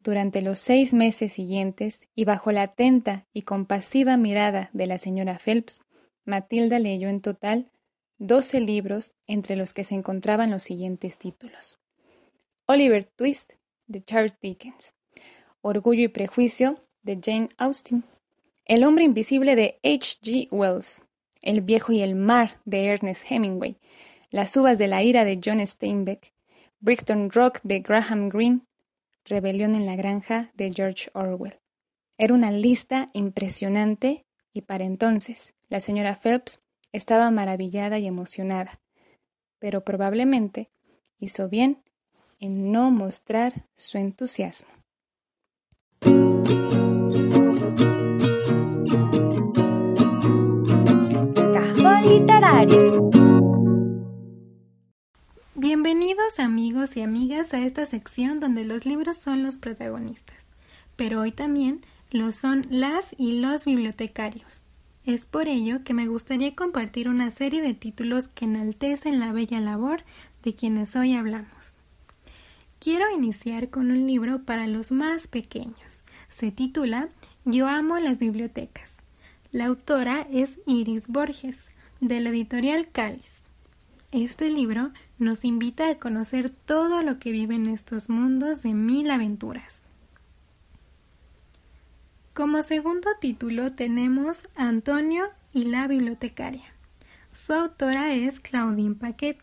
Durante 0.00 0.42
los 0.42 0.58
seis 0.58 0.92
meses 0.92 1.32
siguientes, 1.32 2.00
y 2.16 2.24
bajo 2.24 2.50
la 2.50 2.62
atenta 2.62 3.28
y 3.32 3.42
compasiva 3.42 4.16
mirada 4.16 4.68
de 4.72 4.88
la 4.88 4.98
señora 4.98 5.38
Phelps, 5.38 5.82
Matilda 6.24 6.80
leyó 6.80 7.08
en 7.08 7.20
total 7.20 7.70
doce 8.18 8.60
libros, 8.60 9.14
entre 9.28 9.54
los 9.54 9.74
que 9.74 9.84
se 9.84 9.94
encontraban 9.94 10.50
los 10.50 10.64
siguientes 10.64 11.18
títulos. 11.18 11.78
Oliver 12.66 13.04
Twist, 13.04 13.52
de 13.86 14.02
Charles 14.02 14.36
Dickens. 14.40 14.96
Orgullo 15.60 16.02
y 16.02 16.08
Prejuicio, 16.08 16.84
de 17.02 17.20
Jane 17.22 17.48
Austen. 17.58 18.02
El 18.64 18.82
hombre 18.82 19.04
invisible, 19.04 19.54
de 19.54 19.78
H. 19.84 20.18
G. 20.20 20.48
Wells. 20.50 21.00
El 21.42 21.60
viejo 21.60 21.92
y 21.92 22.00
el 22.00 22.14
mar 22.14 22.60
de 22.64 22.86
Ernest 22.86 23.30
Hemingway, 23.30 23.76
Las 24.30 24.56
uvas 24.56 24.78
de 24.78 24.88
la 24.88 25.02
ira 25.02 25.24
de 25.24 25.38
John 25.44 25.64
Steinbeck, 25.66 26.32
Brighton 26.80 27.30
Rock 27.30 27.60
de 27.64 27.80
Graham 27.80 28.28
Greene, 28.30 28.60
Rebelión 29.24 29.74
en 29.74 29.84
la 29.84 29.94
granja 29.94 30.50
de 30.54 30.72
George 30.72 31.10
Orwell. 31.12 31.60
Era 32.16 32.34
una 32.34 32.50
lista 32.50 33.10
impresionante 33.12 34.24
y 34.52 34.62
para 34.62 34.84
entonces 34.84 35.54
la 35.68 35.80
señora 35.80 36.16
Phelps 36.16 36.62
estaba 36.92 37.30
maravillada 37.30 37.98
y 37.98 38.06
emocionada, 38.06 38.80
pero 39.58 39.84
probablemente 39.84 40.70
hizo 41.18 41.48
bien 41.48 41.82
en 42.38 42.72
no 42.72 42.90
mostrar 42.90 43.66
su 43.74 43.98
entusiasmo. 43.98 44.70
Cajón 52.12 52.18
literario. 52.18 53.10
Bienvenidos 55.54 56.38
amigos 56.40 56.96
y 56.96 57.00
amigas 57.00 57.54
a 57.54 57.60
esta 57.60 57.86
sección 57.86 58.38
donde 58.38 58.64
los 58.64 58.84
libros 58.84 59.16
son 59.16 59.42
los 59.42 59.56
protagonistas, 59.56 60.36
pero 60.96 61.20
hoy 61.20 61.32
también 61.32 61.80
lo 62.10 62.32
son 62.32 62.66
las 62.68 63.14
y 63.16 63.40
los 63.40 63.64
bibliotecarios. 63.64 64.62
Es 65.06 65.24
por 65.24 65.48
ello 65.48 65.84
que 65.84 65.94
me 65.94 66.06
gustaría 66.06 66.54
compartir 66.54 67.08
una 67.08 67.30
serie 67.30 67.62
de 67.62 67.74
títulos 67.74 68.28
que 68.28 68.44
enaltecen 68.44 69.18
la 69.18 69.32
bella 69.32 69.60
labor 69.60 70.02
de 70.42 70.54
quienes 70.54 70.94
hoy 70.96 71.14
hablamos. 71.14 71.74
Quiero 72.78 73.10
iniciar 73.10 73.70
con 73.70 73.90
un 73.90 74.06
libro 74.06 74.42
para 74.42 74.66
los 74.66 74.92
más 74.92 75.28
pequeños. 75.28 76.02
Se 76.28 76.50
titula 76.50 77.08
Yo 77.44 77.68
amo 77.68 77.98
las 77.98 78.18
bibliotecas. 78.18 78.92
La 79.50 79.66
autora 79.66 80.26
es 80.30 80.60
Iris 80.66 81.08
Borges, 81.08 81.71
de 82.02 82.18
la 82.18 82.30
editorial 82.30 82.88
Cáliz. 82.90 83.42
Este 84.10 84.50
libro 84.50 84.90
nos 85.18 85.44
invita 85.44 85.88
a 85.88 85.98
conocer 85.98 86.50
todo 86.50 87.00
lo 87.00 87.20
que 87.20 87.30
vive 87.30 87.54
en 87.54 87.68
estos 87.68 88.08
mundos 88.08 88.64
de 88.64 88.74
mil 88.74 89.08
aventuras. 89.08 89.82
Como 92.34 92.62
segundo 92.62 93.08
título 93.20 93.70
tenemos 93.70 94.48
Antonio 94.56 95.26
y 95.54 95.66
la 95.66 95.86
bibliotecaria. 95.86 96.64
Su 97.32 97.52
autora 97.52 98.12
es 98.12 98.40
Claudine 98.40 98.96
Paquet, 98.96 99.38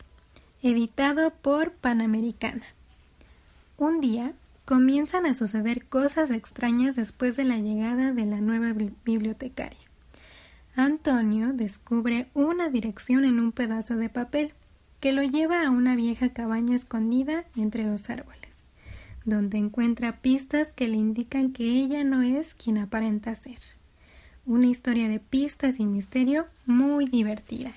editado 0.62 1.32
por 1.32 1.72
Panamericana. 1.72 2.66
Un 3.78 4.02
día 4.02 4.34
comienzan 4.66 5.26
a 5.26 5.34
suceder 5.34 5.86
cosas 5.86 6.30
extrañas 6.30 6.98
después 6.98 7.38
de 7.38 7.46
la 7.46 7.58
llegada 7.58 8.12
de 8.12 8.26
la 8.26 8.42
nueva 8.42 8.74
bibliotecaria. 9.06 9.89
Antonio 10.80 11.52
descubre 11.52 12.30
una 12.34 12.70
dirección 12.70 13.26
en 13.26 13.38
un 13.38 13.52
pedazo 13.52 13.98
de 13.98 14.08
papel 14.08 14.54
que 15.02 15.12
lo 15.12 15.24
lleva 15.24 15.66
a 15.66 15.70
una 15.70 15.94
vieja 15.94 16.30
cabaña 16.30 16.74
escondida 16.74 17.44
entre 17.58 17.84
los 17.84 18.10
árboles, 18.10 18.64
donde 19.26 19.58
encuentra 19.58 20.22
pistas 20.22 20.72
que 20.72 20.88
le 20.88 20.96
indican 20.96 21.52
que 21.52 21.66
ella 21.66 22.06
no 22.06 22.22
es 22.22 22.56
quien 22.56 22.78
aparenta 22.78 23.36
ser. 23.36 23.60
Una 24.46 24.68
historia 24.68 25.10
de 25.10 25.20
pistas 25.20 25.82
y 25.82 25.86
misterio 25.86 26.48
muy 26.66 27.08
divertida. 27.08 27.74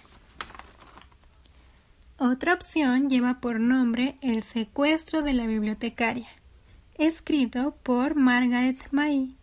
Otra 2.19 2.55
opción 2.55 3.09
lleva 3.09 3.41
por 3.41 3.59
nombre 3.59 4.17
El 4.21 4.45
secuestro 4.45 5.23
de 5.23 5.33
la 5.33 5.49
bibliotecaria, 5.49 6.29
escrito 6.95 7.75
por 7.83 8.15
Margaret 8.15 8.79
May 8.93 9.35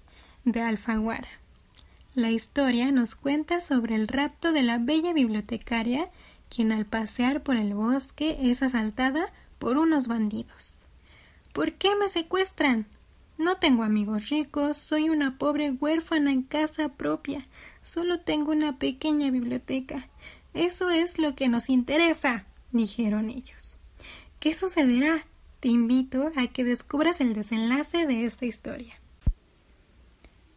de 0.46 0.62
Alfaguara. 0.62 1.39
La 2.20 2.32
historia 2.32 2.92
nos 2.92 3.16
cuenta 3.16 3.62
sobre 3.62 3.96
el 3.96 4.10
rapto 4.10 4.52
de 4.52 4.62
la 4.62 4.78
bella 4.78 5.14
bibliotecaria, 5.14 6.10
quien 6.54 6.74
al 6.74 6.86
pasear 6.86 7.44
por 7.44 7.56
el 7.56 7.74
bosque 7.74 8.38
es 8.42 8.62
asaltada 8.62 9.32
por 9.58 9.78
unos 9.78 10.10
bandidos. 10.10 10.82
¿Por 11.54 11.76
qué 11.76 11.96
me 11.96 12.10
secuestran? 12.10 12.88
No 13.38 13.56
tengo 13.56 13.84
amigos 13.84 14.28
ricos, 14.28 14.76
soy 14.76 15.08
una 15.08 15.38
pobre 15.38 15.72
huérfana 15.72 16.34
en 16.34 16.44
casa 16.44 16.90
propia, 16.90 17.46
solo 17.84 18.20
tengo 18.20 18.52
una 18.52 18.78
pequeña 18.78 19.32
biblioteca. 19.32 20.10
Eso 20.54 20.90
es 20.90 21.20
lo 21.20 21.36
que 21.36 21.48
nos 21.48 21.70
interesa 21.70 22.48
dijeron 22.74 23.30
ellos. 23.30 23.78
¿Qué 24.42 24.54
sucederá? 24.54 25.26
Te 25.62 25.70
invito 25.70 26.34
a 26.36 26.48
que 26.48 26.66
descubras 26.66 27.22
el 27.22 27.34
desenlace 27.34 28.06
de 28.06 28.26
esta 28.26 28.46
historia. 28.46 28.99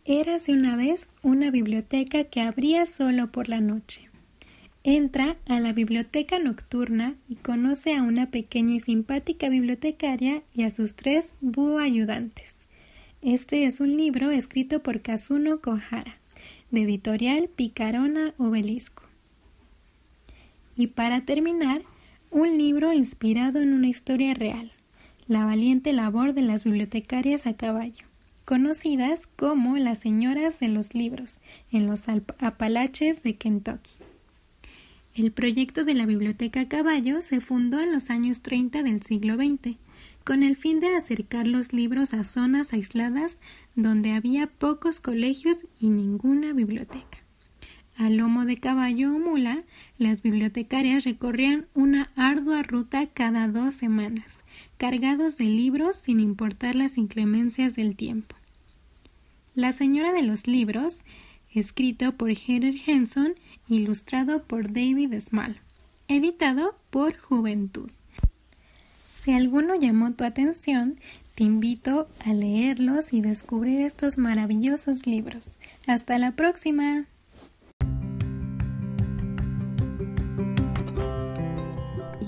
Érase 0.05 0.53
una 0.53 0.75
vez 0.75 1.09
una 1.23 1.53
biblioteca 1.53 2.25
que 2.25 2.41
abría 2.41 2.87
solo 2.87 3.31
por 3.31 3.49
la 3.49 3.61
noche. 3.61 4.09
Entra 4.83 5.37
a 5.47 5.61
la 5.61 5.73
biblioteca 5.73 6.41
nocturna 6.41 7.15
y 7.29 7.37
conoce 7.37 7.95
a 7.95 8.03
una 8.03 8.27
pequeña 8.27 8.75
y 8.75 8.81
simpática 8.81 9.49
bibliotecaria 9.49 10.43
y 10.55 10.65
a 10.65 10.71
sus 10.73 10.97
tres 10.97 11.33
búho 11.41 11.79
ayudantes. 11.79 12.53
Este 13.23 13.65
es 13.65 13.79
un 13.79 13.97
libro 13.97 14.33
escrito 14.33 14.83
por 14.83 15.03
Kazuno 15.03 15.61
Kohara, 15.61 16.19
de 16.73 16.83
editorial 16.83 17.49
Picarona 17.55 18.35
Obelisco. 18.39 19.05
Y 20.77 20.89
para 20.89 21.21
terminar, 21.21 21.83
un 22.33 22.59
libro 22.59 22.93
inspirado 22.93 23.61
en 23.61 23.73
una 23.73 23.87
historia 23.87 24.35
real, 24.35 24.73
la 25.29 25.45
valiente 25.45 25.93
labor 25.93 26.35
de 26.35 26.43
las 26.43 26.65
bibliotecarias 26.65 27.47
a 27.47 27.55
caballo, 27.55 28.07
conocidas 28.45 29.27
como 29.27 29.77
las 29.77 29.99
señoras 29.99 30.61
de 30.61 30.69
los 30.69 30.95
libros 30.95 31.39
en 31.71 31.87
los 31.87 32.05
Apalaches 32.39 33.23
de 33.23 33.37
Kentucky. 33.37 33.93
El 35.15 35.31
proyecto 35.31 35.85
de 35.85 35.95
la 35.95 36.07
Biblioteca 36.07 36.69
Caballo 36.69 37.21
se 37.21 37.41
fundó 37.41 37.81
en 37.81 37.93
los 37.93 38.09
años 38.09 38.41
30 38.41 38.83
del 38.83 39.03
siglo 39.03 39.37
XX, 39.37 39.77
con 40.25 40.43
el 40.43 40.57
fin 40.57 40.81
de 40.81 40.97
acercar 40.97 41.47
los 41.47 41.73
libros 41.73 42.15
a 42.15 42.25
zonas 42.25 42.73
aisladas 42.73 43.39
donde 43.75 44.13
había 44.13 44.47
pocos 44.47 45.01
colegios 45.01 45.59
y 45.81 45.91
ninguna 45.91 46.53
biblioteca. 46.53 47.19
A 47.99 48.09
lomo 48.09 48.47
de 48.47 48.57
caballo 48.57 49.15
o 49.15 49.19
mula, 49.19 49.65
las 49.99 50.23
bibliotecarias 50.23 51.05
recorrían 51.05 51.67
una 51.75 52.11
ardua 52.17 52.63
ruta 52.63 53.07
cada 53.07 53.49
dos 53.49 53.75
semanas, 53.75 54.43
cargados 54.83 55.37
de 55.37 55.45
libros 55.45 55.95
sin 55.95 56.19
importar 56.19 56.75
las 56.75 56.99
inclemencias 56.99 57.77
del 57.77 57.95
tiempo. 57.95 58.35
La 59.55 59.71
Señora 59.71 60.13
de 60.13 60.23
los 60.23 60.49
Libros, 60.49 61.05
escrito 61.55 62.17
por 62.17 62.31
Heather 62.33 62.75
Henson, 62.85 63.37
ilustrado 63.69 64.43
por 64.43 64.73
David 64.73 65.15
Small, 65.21 65.61
editado 66.09 66.75
por 66.91 67.17
Juventud. 67.17 67.93
Si 69.15 69.31
alguno 69.31 69.77
llamó 69.77 70.11
tu 70.15 70.25
atención, 70.25 70.99
te 71.37 71.45
invito 71.45 72.09
a 72.25 72.33
leerlos 72.33 73.13
y 73.13 73.21
descubrir 73.21 73.83
estos 73.83 74.19
maravillosos 74.19 75.07
libros. 75.07 75.51
Hasta 75.87 76.19
la 76.19 76.33
próxima. 76.33 77.07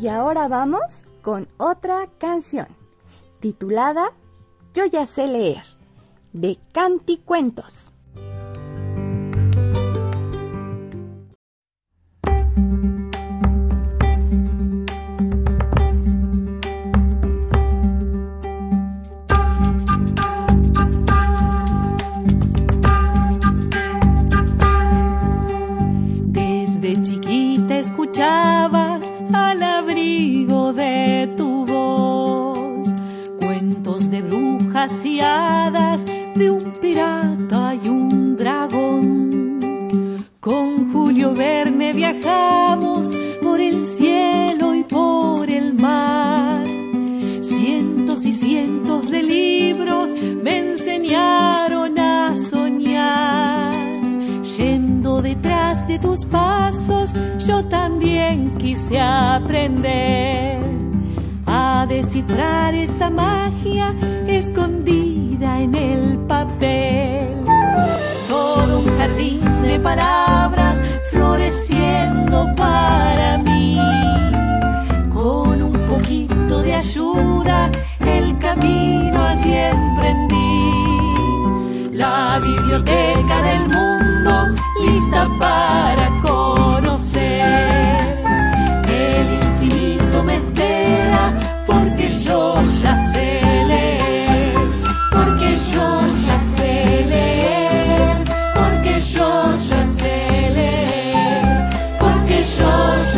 Y 0.01 0.07
ahora 0.07 0.47
vamos 0.47 1.03
con 1.25 1.49
otra 1.57 2.07
canción, 2.19 2.69
titulada 3.41 4.13
Yo 4.75 4.85
ya 4.85 5.07
sé 5.07 5.27
leer, 5.27 5.65
de 6.35 6.59
Canticuentos. 6.73 7.93
Desde 7.93 7.94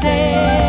por 0.00 0.59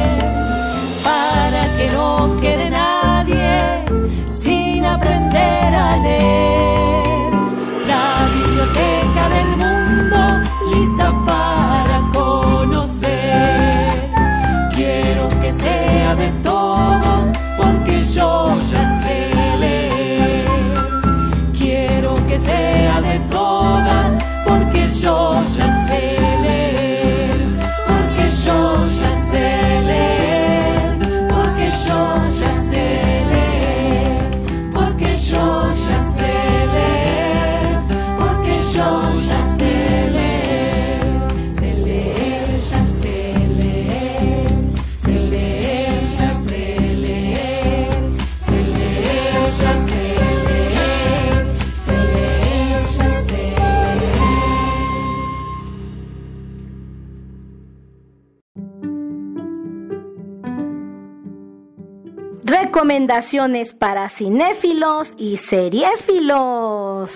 Recomendaciones 62.51 63.73
para 63.73 64.09
cinéfilos 64.09 65.13
y 65.17 65.37
seriéfilos. 65.37 67.13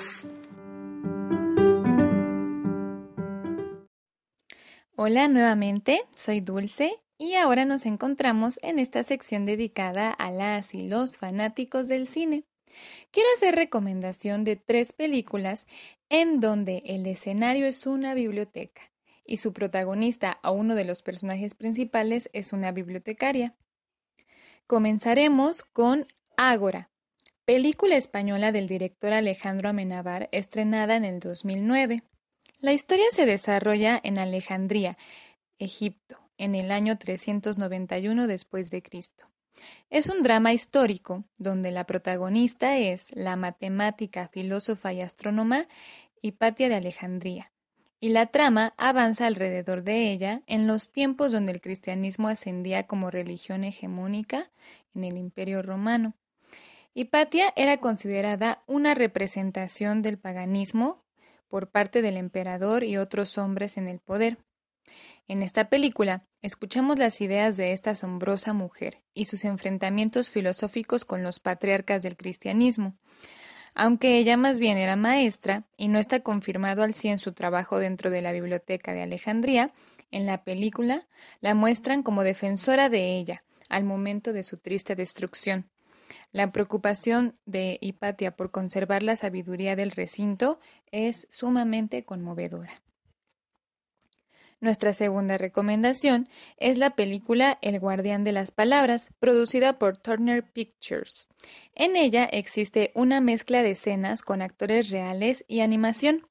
Hola 4.96 5.28
nuevamente, 5.28 6.00
soy 6.16 6.40
Dulce 6.40 7.02
y 7.18 7.34
ahora 7.34 7.66
nos 7.66 7.86
encontramos 7.86 8.62
en 8.64 8.80
esta 8.80 9.04
sección 9.04 9.46
dedicada 9.46 10.10
a 10.10 10.32
las 10.32 10.74
y 10.74 10.88
los 10.88 11.18
fanáticos 11.18 11.90
del 11.90 12.08
cine. 12.08 12.46
Quiero 13.12 13.28
hacer 13.36 13.56
recomendación 13.56 14.46
de 14.46 14.56
tres 14.56 14.94
películas 14.94 15.68
en 16.08 16.40
donde 16.40 16.82
el 16.86 17.06
escenario 17.08 17.66
es 17.66 17.86
una 17.86 18.14
biblioteca 18.14 18.84
y 19.26 19.36
su 19.36 19.52
protagonista 19.52 20.40
o 20.44 20.54
uno 20.54 20.76
de 20.76 20.86
los 20.86 21.02
personajes 21.02 21.56
principales 21.56 22.30
es 22.32 22.54
una 22.54 22.72
bibliotecaria. 22.72 23.54
Comenzaremos 24.68 25.62
con 25.62 26.08
Ágora, 26.38 26.90
película 27.46 27.98
española 27.98 28.52
del 28.52 28.68
director 28.68 29.14
Alejandro 29.14 29.70
Amenábar 29.70 30.28
estrenada 30.32 30.96
en 30.96 31.06
el 31.06 31.20
2009. 31.20 32.02
La 32.62 32.74
historia 32.74 33.06
se 33.12 33.28
desarrolla 33.28 34.02
en 34.04 34.18
Alejandría, 34.18 34.98
Egipto, 35.60 36.18
en 36.40 36.56
el 36.56 36.72
año 36.72 36.98
391 36.98 38.26
después 38.26 38.72
de 38.72 38.82
Cristo. 38.82 39.30
Es 39.92 40.10
un 40.10 40.24
drama 40.24 40.52
histórico 40.52 41.26
donde 41.38 41.70
la 41.70 41.86
protagonista 41.86 42.80
es 42.80 43.16
la 43.16 43.36
matemática, 43.36 44.30
filósofa 44.30 44.94
y 44.94 45.02
astrónoma 45.02 45.68
Hipatia 46.24 46.70
de 46.70 46.76
Alejandría, 46.76 47.52
y 48.00 48.10
la 48.10 48.28
trama 48.28 48.74
avanza 48.78 49.28
alrededor 49.28 49.84
de 49.84 50.12
ella 50.12 50.42
en 50.48 50.68
los 50.68 50.92
tiempos 50.92 51.32
donde 51.32 51.52
el 51.54 51.62
cristianismo 51.62 52.28
ascendía 52.28 52.88
como 52.88 53.12
religión 53.12 53.64
hegemónica 53.64 54.52
en 54.94 55.04
el 55.04 55.18
Imperio 55.18 55.62
romano. 55.62 56.14
Hipatia 56.94 57.54
era 57.56 57.78
considerada 57.78 58.64
una 58.68 58.94
representación 58.94 60.02
del 60.02 60.18
paganismo 60.18 61.04
por 61.48 61.70
parte 61.70 62.02
del 62.02 62.18
emperador 62.18 62.84
y 62.84 62.98
otros 62.98 63.38
hombres 63.38 63.78
en 63.78 63.88
el 63.88 64.00
poder. 64.00 64.38
En 65.28 65.42
esta 65.42 65.70
película 65.70 66.28
escuchamos 66.42 67.00
las 67.00 67.20
ideas 67.20 67.58
de 67.58 67.74
esta 67.74 67.92
asombrosa 67.92 68.54
mujer 68.54 69.02
y 69.14 69.26
sus 69.26 69.44
enfrentamientos 69.44 70.30
filosóficos 70.30 71.06
con 71.06 71.24
los 71.24 71.40
patriarcas 71.40 72.04
del 72.04 72.16
cristianismo. 72.16 72.96
Aunque 73.76 74.18
ella 74.18 74.38
más 74.38 74.62
bien 74.62 74.78
era 74.78 74.96
maestra 74.96 75.66
y 75.76 75.90
no 75.90 76.00
está 76.00 76.22
confirmado 76.22 76.82
al 76.82 76.94
cien 76.94 77.18
su 77.18 77.34
trabajo 77.34 77.78
dentro 77.78 78.10
de 78.10 78.22
la 78.22 78.32
biblioteca 78.32 78.94
de 78.94 79.04
Alejandría, 79.04 79.74
en 80.12 80.26
la 80.26 80.46
película 80.46 81.08
la 81.42 81.56
muestran 81.56 82.02
como 82.02 82.24
defensora 82.24 82.88
de 82.88 83.18
ella 83.18 83.44
al 83.68 83.84
momento 83.84 84.32
de 84.32 84.44
su 84.44 84.58
triste 84.58 84.96
destrucción. 84.96 85.70
La 86.32 86.52
preocupación 86.52 87.34
de 87.46 87.78
Hipatia 87.82 88.36
por 88.36 88.50
conservar 88.50 89.04
la 89.04 89.18
sabiduría 89.18 89.76
del 89.76 89.92
recinto 89.92 90.60
es 90.92 91.28
sumamente 91.30 92.06
conmovedora. 92.06 92.85
Nuestra 94.66 94.94
segunda 94.94 95.38
recomendación 95.38 96.28
es 96.58 96.80
la 96.80 96.96
película 96.96 97.60
El 97.62 97.80
guardián 97.80 98.24
de 98.24 98.32
las 98.32 98.50
palabras, 98.50 99.12
producida 99.20 99.78
por 99.78 99.96
Turner 99.96 100.44
Pictures. 100.44 101.28
En 101.76 101.96
ella 101.96 102.26
existe 102.26 102.92
una 102.96 103.22
mezcla 103.22 103.62
de 103.62 103.72
escenas 103.72 104.24
con 104.24 104.42
actores 104.42 104.90
reales 104.90 105.46
y 105.48 105.60
animación. 105.60 106.28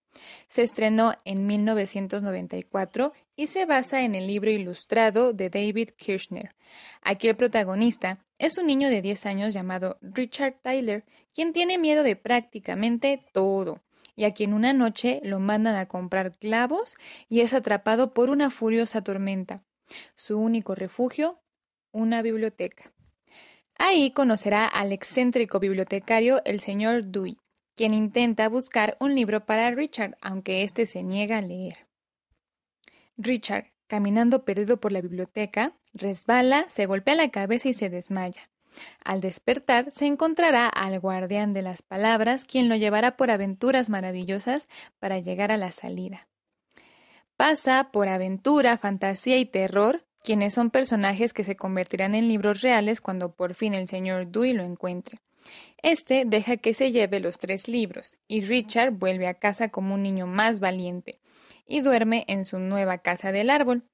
Se 0.48 0.62
estrenó 0.62 1.14
en 1.24 1.46
1994 1.46 3.12
y 3.36 3.46
se 3.46 3.66
basa 3.66 4.02
en 4.02 4.16
el 4.16 4.26
libro 4.26 4.50
ilustrado 4.50 5.32
de 5.32 5.48
David 5.48 5.90
Kirchner. 5.96 6.56
Aquí 7.02 7.28
el 7.28 7.36
protagonista 7.36 8.18
es 8.38 8.58
un 8.58 8.66
niño 8.66 8.88
de 8.88 9.00
10 9.00 9.26
años 9.26 9.54
llamado 9.54 9.96
Richard 10.02 10.56
Tyler, 10.60 11.04
quien 11.32 11.52
tiene 11.52 11.78
miedo 11.78 12.02
de 12.02 12.16
prácticamente 12.16 13.24
todo 13.32 13.80
y 14.16 14.24
a 14.24 14.32
quien 14.32 14.54
una 14.54 14.72
noche 14.72 15.20
lo 15.24 15.40
mandan 15.40 15.76
a 15.76 15.86
comprar 15.86 16.36
clavos 16.36 16.96
y 17.28 17.40
es 17.40 17.54
atrapado 17.54 18.14
por 18.14 18.30
una 18.30 18.50
furiosa 18.50 19.02
tormenta. 19.02 19.62
Su 20.16 20.38
único 20.38 20.74
refugio, 20.74 21.40
una 21.92 22.22
biblioteca. 22.22 22.92
Ahí 23.76 24.12
conocerá 24.12 24.66
al 24.66 24.92
excéntrico 24.92 25.58
bibliotecario 25.58 26.42
el 26.44 26.60
señor 26.60 27.06
Dewey, 27.06 27.38
quien 27.76 27.92
intenta 27.92 28.48
buscar 28.48 28.96
un 29.00 29.14
libro 29.14 29.44
para 29.44 29.70
Richard, 29.70 30.16
aunque 30.20 30.62
éste 30.62 30.86
se 30.86 31.02
niega 31.02 31.38
a 31.38 31.42
leer. 31.42 31.86
Richard, 33.16 33.72
caminando 33.86 34.44
perdido 34.44 34.80
por 34.80 34.92
la 34.92 35.00
biblioteca, 35.00 35.72
resbala, 35.92 36.68
se 36.68 36.86
golpea 36.86 37.14
la 37.14 37.30
cabeza 37.30 37.68
y 37.68 37.74
se 37.74 37.90
desmaya. 37.90 38.50
Al 39.04 39.20
despertar, 39.20 39.92
se 39.92 40.06
encontrará 40.06 40.68
al 40.68 40.98
guardián 41.00 41.52
de 41.52 41.62
las 41.62 41.82
palabras, 41.82 42.44
quien 42.44 42.68
lo 42.68 42.76
llevará 42.76 43.16
por 43.16 43.30
aventuras 43.30 43.90
maravillosas 43.90 44.68
para 44.98 45.18
llegar 45.18 45.52
a 45.52 45.56
la 45.56 45.72
salida. 45.72 46.28
Pasa 47.36 47.90
por 47.92 48.08
aventura, 48.08 48.76
fantasía 48.78 49.38
y 49.38 49.44
terror, 49.44 50.04
quienes 50.22 50.54
son 50.54 50.70
personajes 50.70 51.32
que 51.32 51.44
se 51.44 51.56
convertirán 51.56 52.14
en 52.14 52.28
libros 52.28 52.62
reales 52.62 53.00
cuando 53.00 53.32
por 53.32 53.54
fin 53.54 53.74
el 53.74 53.88
señor 53.88 54.28
Dewey 54.28 54.52
lo 54.52 54.62
encuentre. 54.62 55.18
Este 55.82 56.24
deja 56.24 56.56
que 56.56 56.72
se 56.72 56.90
lleve 56.92 57.20
los 57.20 57.38
tres 57.38 57.68
libros, 57.68 58.16
y 58.26 58.40
Richard 58.40 58.92
vuelve 58.92 59.26
a 59.26 59.34
casa 59.34 59.68
como 59.68 59.94
un 59.94 60.02
niño 60.02 60.26
más 60.26 60.60
valiente, 60.60 61.18
y 61.66 61.80
duerme 61.80 62.24
en 62.28 62.46
su 62.46 62.58
nueva 62.58 62.98
casa 62.98 63.32
del 63.32 63.50
árbol. 63.50 63.84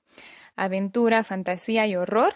Aventura, 0.54 1.24
fantasía 1.24 1.86
y 1.86 1.96
horror 1.96 2.34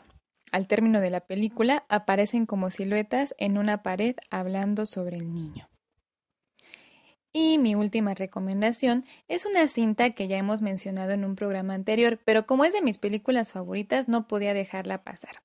al 0.55 0.69
término 0.69 1.01
de 1.01 1.11
la 1.11 1.19
película, 1.19 1.85
aparecen 1.89 2.47
como 2.47 2.71
siluetas 2.71 3.35
en 3.39 3.59
una 3.59 3.83
pared 3.83 4.15
hablando 4.31 4.87
sobre 4.87 5.17
el 5.17 5.35
niño. 5.35 5.69
Y 7.33 7.59
mi 7.59 7.75
última 7.75 8.15
recomendación 8.15 9.05
es 9.27 9.47
una 9.47 9.67
cinta 9.67 10.11
que 10.11 10.29
ya 10.29 10.39
hemos 10.39 10.63
mencionado 10.63 11.11
en 11.11 11.25
un 11.25 11.35
programa 11.35 11.75
anterior, 11.75 12.21
pero 12.25 12.47
como 12.47 12.65
es 12.65 12.73
de 12.73 12.83
mis 12.83 12.99
películas 12.99 13.51
favoritas 13.51 14.09
no 14.09 14.29
podía 14.29 14.55
dejarla 14.55 15.03
pasar. 15.03 15.43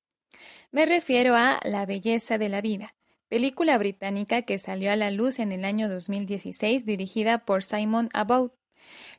Me 0.72 0.86
refiero 0.86 1.36
a 1.36 1.60
La 1.64 1.88
belleza 1.88 2.38
de 2.38 2.50
la 2.50 2.62
vida, 2.62 2.94
película 3.30 3.80
británica 3.80 4.44
que 4.44 4.60
salió 4.60 4.92
a 4.92 4.96
la 4.96 5.10
luz 5.10 5.40
en 5.40 5.52
el 5.52 5.66
año 5.66 5.90
2016 5.90 6.86
dirigida 6.86 7.46
por 7.46 7.64
Simon 7.64 8.10
About. 8.14 8.59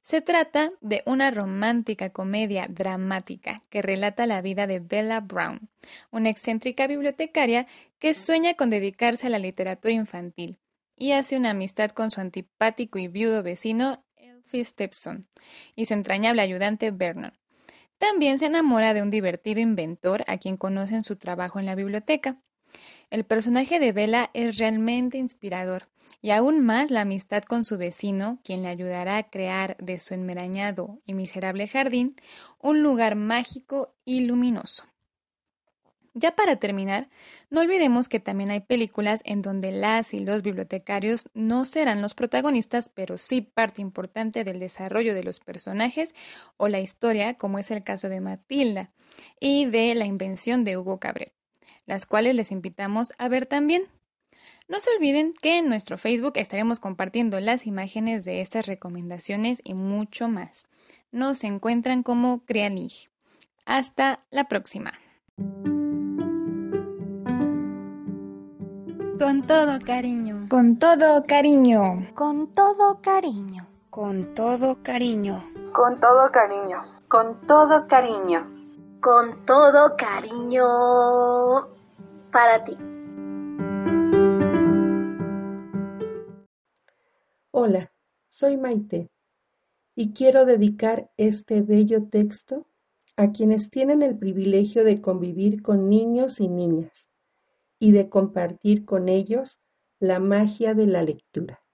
Se 0.03 0.23
trata 0.23 0.73
de 0.81 1.03
una 1.07 1.31
romántica 1.31 2.11
comedia 2.11 2.67
dramática 2.69 3.63
que 3.71 3.83
relata 3.83 4.27
la 4.27 4.41
vida 4.41 4.67
de 4.67 4.81
Bella 4.81 5.21
Brown, 5.21 5.69
una 6.11 6.31
excéntrica 6.31 6.87
bibliotecaria 6.87 7.67
que 7.99 8.15
sueña 8.15 8.55
con 8.55 8.71
dedicarse 8.71 9.27
a 9.27 9.31
la 9.31 9.39
literatura 9.39 9.93
infantil 9.93 10.59
y 10.97 11.13
hace 11.13 11.37
una 11.37 11.51
amistad 11.51 11.91
con 11.91 12.11
su 12.11 12.21
antipático 12.21 12.99
y 12.99 13.09
viudo 13.09 13.43
vecino 13.43 14.05
Elfie 14.17 14.65
Stepson 14.65 15.27
y 15.75 15.87
su 15.87 15.95
entrañable 15.95 16.43
ayudante 16.43 16.91
Vernon. 16.91 17.33
También 17.99 18.39
se 18.39 18.47
enamora 18.47 18.95
de 18.95 19.03
un 19.03 19.11
divertido 19.11 19.61
inventor 19.61 20.25
a 20.27 20.39
quien 20.39 20.57
conoce 20.57 20.95
en 20.95 21.05
su 21.05 21.17
trabajo 21.17 21.59
en 21.59 21.67
la 21.67 21.75
biblioteca. 21.75 22.39
El 23.11 23.25
personaje 23.25 23.79
de 23.79 23.93
Bella 23.93 24.31
es 24.33 24.59
realmente 24.59 25.19
inspirador 25.19 25.89
y 26.23 26.31
aún 26.31 26.65
más 26.65 26.91
la 26.91 27.03
amistad 27.03 27.43
con 27.43 27.65
su 27.65 27.79
vecino, 27.79 28.39
quien 28.45 28.63
le 28.63 28.69
ayudará 28.69 29.17
a 29.17 29.31
crear 29.31 29.77
de 29.79 29.99
su 29.99 30.15
enmerañado 30.15 30.99
y 31.05 31.15
miserable 31.15 31.67
jardín 31.67 32.17
un 32.59 32.83
lugar 32.83 33.15
mágico 33.15 33.95
y 34.05 34.21
luminoso. 34.21 34.85
Ya 36.13 36.35
para 36.35 36.57
terminar, 36.57 37.09
no 37.51 37.61
olvidemos 37.61 38.09
que 38.09 38.19
también 38.19 38.51
hay 38.51 38.61
películas 38.61 39.21
en 39.25 39.43
donde 39.43 39.71
las 39.71 40.13
y 40.13 40.19
los 40.19 40.43
bibliotecarios 40.43 41.29
no 41.35 41.65
serán 41.65 42.03
los 42.03 42.15
protagonistas, 42.15 42.89
pero 42.89 43.17
sí 43.17 43.43
parte 43.43 43.81
importante 43.81 44.43
del 44.43 44.59
desarrollo 44.59 45.15
de 45.15 45.23
los 45.23 45.39
personajes 45.39 46.13
o 46.57 46.67
la 46.67 46.81
historia, 46.81 47.35
como 47.35 47.61
es 47.61 47.71
el 47.71 47.85
caso 47.85 48.09
de 48.09 48.21
Matilda 48.21 48.91
y 49.39 49.67
de 49.67 49.95
la 49.95 50.07
invención 50.07 50.65
de 50.65 50.77
Hugo 50.77 50.99
Cabret, 50.99 51.33
las 51.87 52.07
cuales 52.07 52.35
les 52.35 52.51
invitamos 52.51 53.13
a 53.17 53.29
ver 53.29 53.47
también. 53.47 53.85
No 54.71 54.79
se 54.79 54.89
olviden 54.97 55.33
que 55.33 55.59
en 55.59 55.69
nuestro 55.69 55.99
Facebook 55.99 56.35
estaremos 56.37 56.79
compartiendo 56.79 57.41
las 57.41 57.67
imágenes 57.67 58.25
de 58.25 58.41
estas 58.41 58.67
recomendaciones 58.67 59.61
y 59.65 59.75
mucho 59.75 60.29
más. 60.29 60.69
Nos 61.11 61.43
encuentran 61.43 62.05
como 62.05 62.45
Crealig. 62.45 63.11
Hasta 63.67 64.21
la 64.31 64.45
próxima. 64.45 64.93
Con 69.19 69.45
todo 69.45 69.81
cariño. 69.85 70.47
Con 70.49 70.79
todo 70.79 71.25
cariño. 71.27 72.07
Con 72.15 72.53
todo 72.53 73.01
cariño. 73.03 73.67
Con 73.91 74.35
todo 74.35 74.81
cariño. 74.85 75.43
Con 75.73 75.99
todo 75.99 76.31
cariño. 76.31 76.77
Con 77.09 77.41
todo 77.41 77.89
cariño. 77.89 78.47
Con 79.01 79.45
todo 79.45 79.97
cariño 79.97 80.65
para 82.31 82.63
ti. 82.63 83.00
Hola, 87.53 87.93
soy 88.29 88.57
Maite 88.57 89.11
y 89.97 90.13
quiero 90.13 90.47
dedicar 90.47 91.11
este 91.17 91.63
bello 91.63 92.05
texto 92.05 92.69
a 93.17 93.33
quienes 93.33 93.71
tienen 93.71 94.03
el 94.03 94.17
privilegio 94.17 94.85
de 94.85 95.01
convivir 95.01 95.61
con 95.61 95.89
niños 95.89 96.39
y 96.39 96.47
niñas 96.47 97.09
y 97.81 97.91
de 97.91 98.09
compartir 98.09 98.85
con 98.85 99.09
ellos 99.09 99.59
la 99.99 100.21
magia 100.21 100.75
de 100.75 100.87
la 100.87 101.03
lectura. 101.03 101.65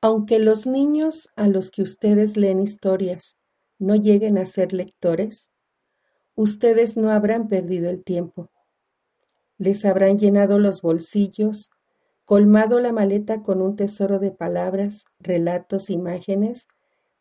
Aunque 0.00 0.40
los 0.40 0.66
niños 0.66 1.28
a 1.36 1.46
los 1.46 1.70
que 1.70 1.82
ustedes 1.82 2.36
leen 2.36 2.60
historias 2.60 3.36
no 3.78 3.94
lleguen 3.94 4.38
a 4.38 4.46
ser 4.46 4.72
lectores, 4.72 5.52
ustedes 6.34 6.96
no 6.96 7.10
habrán 7.10 7.46
perdido 7.46 7.90
el 7.90 8.02
tiempo. 8.02 8.50
Les 9.56 9.84
habrán 9.84 10.18
llenado 10.18 10.58
los 10.58 10.82
bolsillos, 10.82 11.70
colmado 12.26 12.78
la 12.80 12.92
maleta 12.92 13.42
con 13.42 13.62
un 13.62 13.76
tesoro 13.76 14.18
de 14.18 14.32
palabras, 14.32 15.06
relatos, 15.18 15.88
imágenes, 15.88 16.68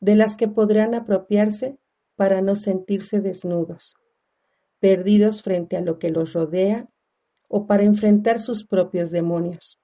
de 0.02 0.18
las 0.18 0.36
que 0.36 0.50
podrán 0.50 0.94
apropiarse 0.94 1.78
para 2.18 2.42
no 2.42 2.58
sentirse 2.58 3.22
desnudos 3.22 3.96
perdidos 4.86 5.42
frente 5.42 5.78
a 5.78 5.82
lo 5.82 5.98
que 5.98 6.12
los 6.12 6.34
rodea 6.34 6.88
o 7.50 7.66
para 7.66 7.82
enfrentar 7.82 8.40
sus 8.40 8.68
propios 8.68 9.10
demonios. 9.10 9.80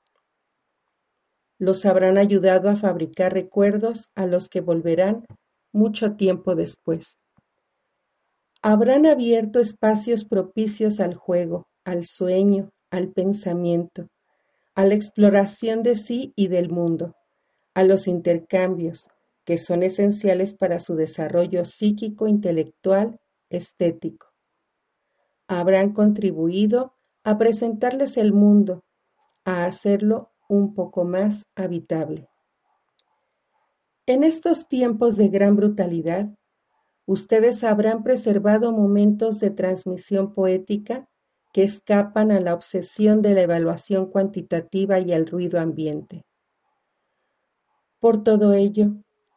Los 1.57 1.85
habrán 1.85 2.19
ayudado 2.19 2.69
a 2.69 2.75
fabricar 2.75 3.33
recuerdos 3.33 4.11
a 4.13 4.27
los 4.27 4.47
que 4.47 4.61
volverán 4.61 5.25
mucho 5.71 6.15
tiempo 6.15 6.53
después. 6.53 7.17
Habrán 8.61 9.07
abierto 9.07 9.59
espacios 9.59 10.23
propicios 10.23 10.99
al 10.99 11.15
juego, 11.15 11.67
al 11.83 12.05
sueño, 12.05 12.69
al 12.91 13.11
pensamiento, 13.11 14.07
a 14.75 14.85
la 14.85 14.95
exploración 14.95 15.83
de 15.83 15.95
sí 15.95 16.33
y 16.35 16.47
del 16.47 16.69
mundo, 16.69 17.15
a 17.73 17.83
los 17.83 18.07
intercambios, 18.07 19.09
que 19.45 19.57
son 19.57 19.83
esenciales 19.83 20.53
para 20.53 20.79
su 20.79 20.95
desarrollo 20.95 21.65
psíquico, 21.65 22.27
intelectual, 22.27 23.19
estético 23.49 24.31
habrán 25.51 25.91
contribuido 25.91 26.93
a 27.25 27.37
presentarles 27.37 28.15
el 28.15 28.31
mundo, 28.31 28.85
a 29.43 29.65
hacerlo 29.65 30.31
un 30.47 30.73
poco 30.73 31.03
más 31.03 31.45
habitable. 31.55 32.29
En 34.05 34.23
estos 34.23 34.69
tiempos 34.69 35.17
de 35.17 35.27
gran 35.27 35.57
brutalidad, 35.57 36.29
ustedes 37.05 37.65
habrán 37.65 38.01
preservado 38.01 38.71
momentos 38.71 39.39
de 39.39 39.51
transmisión 39.51 40.33
poética 40.33 41.09
que 41.53 41.63
escapan 41.63 42.31
a 42.31 42.39
la 42.39 42.53
obsesión 42.53 43.21
de 43.21 43.33
la 43.33 43.41
evaluación 43.41 44.07
cuantitativa 44.07 44.99
y 44.99 45.11
al 45.13 45.27
ruido 45.27 45.59
ambiente. 45.59 46.25
Por 47.99 48.23
todo 48.23 48.53
ello, 48.53 48.93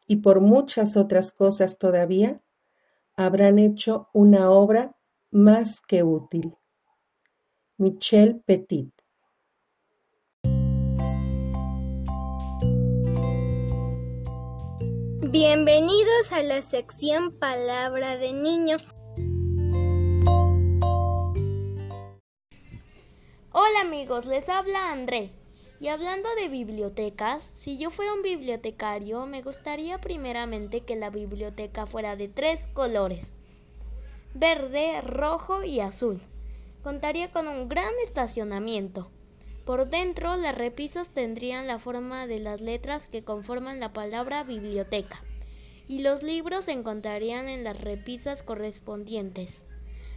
y 0.07 0.17
por 0.17 0.41
muchas 0.41 0.97
otras 0.97 1.33
cosas 1.33 1.79
todavía, 1.79 2.43
habrán 3.17 3.59
hecho 3.59 4.09
una 4.13 4.51
obra 4.51 4.97
más 5.31 5.81
que 5.81 6.03
útil. 6.03 6.55
Michel 7.77 8.41
Petit 8.47 8.95
Bienvenidos 15.35 16.31
a 16.31 16.45
la 16.45 16.63
sección 16.63 17.37
Palabra 17.41 18.17
de 18.17 18.33
Niño. 18.33 18.77
Hola 23.67 23.81
amigos, 23.81 24.27
les 24.27 24.51
habla 24.51 24.93
André. 24.93 25.31
Y 25.81 25.89
hablando 25.89 26.29
de 26.35 26.51
bibliotecas, 26.51 27.51
si 27.55 27.79
yo 27.79 27.91
fuera 27.91 28.13
un 28.13 28.21
bibliotecario, 28.21 29.25
me 29.25 29.41
gustaría 29.41 29.99
primeramente 30.03 30.83
que 30.83 30.97
la 30.97 31.09
biblioteca 31.09 31.87
fuera 31.87 32.15
de 32.15 32.29
tres 32.29 32.67
colores 32.75 33.33
verde, 34.35 35.01
rojo 35.01 35.65
y 35.65 35.81
azul. 35.81 36.21
Contaría 36.83 37.33
con 37.33 37.49
un 37.49 37.71
gran 37.71 37.91
estacionamiento. 38.05 39.11
Por 39.65 39.89
dentro, 39.89 40.37
las 40.37 40.59
repisas 40.59 41.09
tendrían 41.09 41.67
la 41.67 41.79
forma 41.79 42.27
de 42.27 42.41
las 42.41 42.61
letras 42.61 43.09
que 43.09 43.25
conforman 43.25 43.81
la 43.81 43.95
palabra 43.95 44.45
biblioteca, 44.45 45.25
y 45.89 46.01
los 46.01 46.23
libros 46.23 46.67
se 46.67 46.73
encontrarían 46.73 47.49
en 47.49 47.65
las 47.65 47.81
repisas 47.81 48.43
correspondientes. 48.43 49.65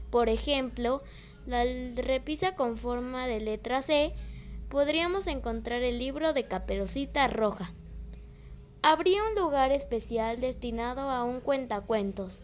Por 0.10 0.30
ejemplo, 0.30 1.02
la 1.48 1.66
repisa 1.96 2.56
con 2.56 2.78
forma 2.78 3.26
de 3.26 3.40
letra 3.40 3.82
C, 3.82 4.14
podríamos 4.70 5.28
encontrar 5.28 5.82
el 5.82 5.98
libro 5.98 6.34
de 6.34 6.46
Caperucita 6.46 7.28
Roja. 7.28 7.74
Habría 8.82 9.24
un 9.24 9.42
lugar 9.42 9.72
especial 9.72 10.40
destinado 10.40 11.10
a 11.10 11.24
un 11.24 11.40
cuentacuentos, 11.40 12.44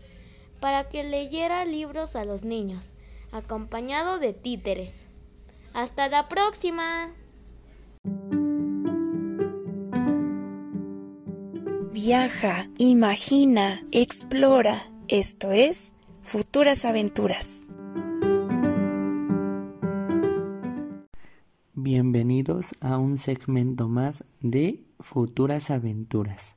para 0.59 0.87
que 0.87 1.03
leyera 1.03 1.65
libros 1.65 2.15
a 2.15 2.23
los 2.23 2.43
niños, 2.43 2.93
acompañado 3.33 4.17
de 4.19 4.31
títeres. 4.31 5.07
Hasta 5.73 6.07
la 6.07 6.29
próxima. 6.29 7.13
Viaja, 11.91 12.69
imagina, 12.77 13.83
explora. 13.91 14.89
Esto 15.09 15.51
es 15.51 15.91
Futuras 16.21 16.85
Aventuras. 16.85 17.65
Bienvenidos 21.85 22.75
a 22.79 22.97
un 22.97 23.17
segmento 23.17 23.89
más 23.89 24.23
de 24.39 24.85
Futuras 25.01 25.69
Aventuras. 25.69 26.55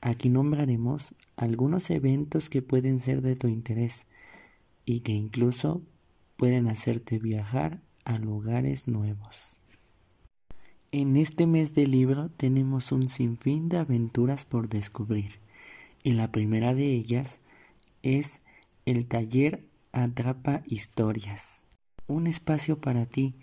Aquí 0.00 0.30
nombraremos 0.30 1.14
algunos 1.36 1.90
eventos 1.90 2.48
que 2.48 2.62
pueden 2.62 2.98
ser 2.98 3.20
de 3.20 3.36
tu 3.36 3.48
interés 3.48 4.06
y 4.86 5.00
que 5.00 5.12
incluso 5.12 5.82
pueden 6.38 6.66
hacerte 6.66 7.18
viajar 7.18 7.82
a 8.06 8.16
lugares 8.16 8.88
nuevos. 8.88 9.58
En 10.92 11.18
este 11.18 11.46
mes 11.46 11.74
de 11.74 11.86
libro 11.86 12.30
tenemos 12.30 12.90
un 12.90 13.10
sinfín 13.10 13.68
de 13.68 13.76
aventuras 13.76 14.46
por 14.46 14.68
descubrir 14.68 15.40
y 16.02 16.12
la 16.12 16.32
primera 16.32 16.74
de 16.74 16.94
ellas 16.94 17.42
es 18.02 18.40
el 18.86 19.08
taller 19.08 19.68
Atrapa 19.92 20.62
Historias, 20.64 21.60
un 22.06 22.26
espacio 22.26 22.80
para 22.80 23.04
ti 23.04 23.34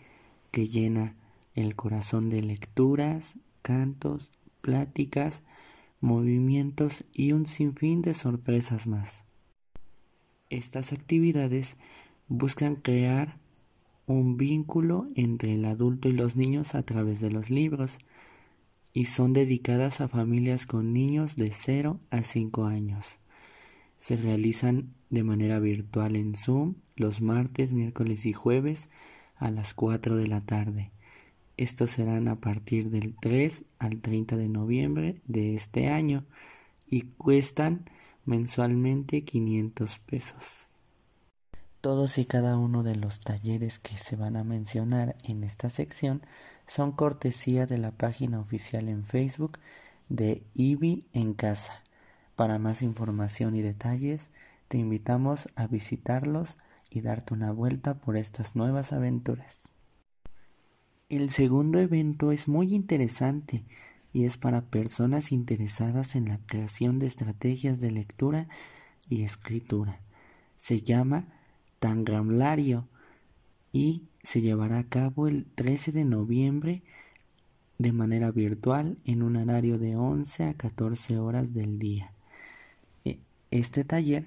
que 0.55 0.69
llena 0.69 1.17
el 1.53 1.75
corazón 1.75 2.29
de 2.29 2.41
lecturas, 2.41 3.37
cantos, 3.61 4.31
pláticas, 4.61 5.43
movimientos 5.99 7.03
y 7.11 7.33
un 7.33 7.45
sinfín 7.45 8.01
de 8.01 8.13
sorpresas 8.13 8.87
más. 8.87 9.25
Estas 10.49 10.93
actividades 10.93 11.75
buscan 12.29 12.77
crear 12.77 13.37
un 14.05 14.37
vínculo 14.37 15.09
entre 15.15 15.55
el 15.55 15.65
adulto 15.65 16.07
y 16.07 16.13
los 16.13 16.37
niños 16.37 16.73
a 16.73 16.83
través 16.83 17.19
de 17.19 17.31
los 17.31 17.49
libros 17.49 17.97
y 18.93 19.05
son 19.05 19.33
dedicadas 19.33 19.99
a 19.99 20.07
familias 20.07 20.65
con 20.65 20.93
niños 20.93 21.35
de 21.35 21.51
0 21.51 21.99
a 22.11 22.23
5 22.23 22.63
años. 22.63 23.19
Se 23.97 24.15
realizan 24.15 24.93
de 25.09 25.23
manera 25.25 25.59
virtual 25.59 26.15
en 26.15 26.33
Zoom 26.33 26.75
los 26.95 27.19
martes, 27.19 27.73
miércoles 27.73 28.25
y 28.25 28.31
jueves 28.31 28.89
a 29.37 29.51
las 29.51 29.73
4 29.73 30.15
de 30.15 30.27
la 30.27 30.41
tarde. 30.41 30.91
Estos 31.57 31.91
serán 31.91 32.27
a 32.27 32.39
partir 32.39 32.89
del 32.89 33.15
3 33.19 33.63
al 33.79 34.01
30 34.01 34.35
de 34.35 34.49
noviembre 34.49 35.21
de 35.25 35.55
este 35.55 35.89
año 35.89 36.25
y 36.87 37.03
cuestan 37.03 37.89
mensualmente 38.25 39.23
500 39.23 39.99
pesos. 39.99 40.67
Todos 41.81 42.17
y 42.17 42.25
cada 42.25 42.57
uno 42.57 42.83
de 42.83 42.95
los 42.95 43.19
talleres 43.19 43.79
que 43.79 43.97
se 43.97 44.15
van 44.15 44.35
a 44.35 44.43
mencionar 44.43 45.15
en 45.23 45.43
esta 45.43 45.69
sección 45.69 46.21
son 46.65 46.91
cortesía 46.91 47.67
de 47.67 47.77
la 47.77 47.91
página 47.91 48.39
oficial 48.39 48.89
en 48.89 49.05
Facebook 49.05 49.59
de 50.09 50.43
IBI 50.55 51.05
en 51.13 51.33
casa. 51.33 51.83
Para 52.35 52.59
más 52.59 52.81
información 52.81 53.55
y 53.55 53.61
detalles, 53.61 54.31
te 54.67 54.77
invitamos 54.77 55.49
a 55.55 55.67
visitarlos 55.67 56.57
y 56.95 57.01
darte 57.01 57.33
una 57.33 57.51
vuelta 57.51 57.95
por 57.95 58.17
estas 58.17 58.55
nuevas 58.55 58.93
aventuras. 58.93 59.69
El 61.09 61.29
segundo 61.29 61.79
evento 61.79 62.31
es 62.31 62.47
muy 62.47 62.73
interesante 62.73 63.63
y 64.11 64.23
es 64.25 64.37
para 64.37 64.61
personas 64.61 65.31
interesadas 65.31 66.15
en 66.15 66.29
la 66.29 66.39
creación 66.45 66.99
de 66.99 67.07
estrategias 67.07 67.79
de 67.79 67.91
lectura 67.91 68.47
y 69.07 69.23
escritura. 69.23 69.99
Se 70.57 70.81
llama 70.81 71.27
Tangramlario 71.79 72.87
y 73.71 74.03
se 74.23 74.41
llevará 74.41 74.79
a 74.79 74.89
cabo 74.89 75.27
el 75.27 75.45
13 75.45 75.91
de 75.91 76.05
noviembre 76.05 76.81
de 77.77 77.91
manera 77.91 78.31
virtual 78.31 78.95
en 79.05 79.21
un 79.21 79.35
horario 79.35 79.77
de 79.77 79.95
11 79.95 80.45
a 80.45 80.53
14 80.53 81.19
horas 81.19 81.53
del 81.53 81.77
día. 81.77 82.13
E, 83.03 83.19
este 83.51 83.83
taller 83.83 84.25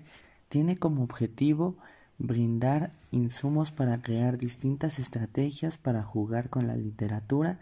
tiene 0.49 0.77
como 0.77 1.03
objetivo 1.03 1.77
brindar 2.19 2.91
insumos 3.11 3.71
para 3.71 4.03
crear 4.03 4.39
distintas 4.39 4.99
estrategias 4.99 5.79
para 5.79 6.03
jugar 6.03 6.51
con 6.51 6.67
la 6.67 6.75
literatura 6.75 7.61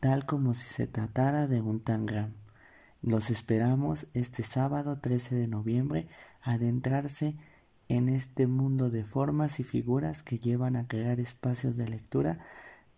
tal 0.00 0.26
como 0.26 0.52
si 0.52 0.68
se 0.68 0.86
tratara 0.86 1.46
de 1.46 1.62
un 1.62 1.80
tangram. 1.80 2.34
Los 3.02 3.30
esperamos 3.30 4.08
este 4.12 4.42
sábado 4.42 4.98
13 4.98 5.36
de 5.36 5.46
noviembre 5.46 6.08
adentrarse 6.42 7.36
en 7.88 8.08
este 8.08 8.46
mundo 8.46 8.90
de 8.90 9.04
formas 9.04 9.60
y 9.60 9.64
figuras 9.64 10.22
que 10.22 10.38
llevan 10.38 10.76
a 10.76 10.88
crear 10.88 11.20
espacios 11.20 11.76
de 11.76 11.88
lectura 11.88 12.38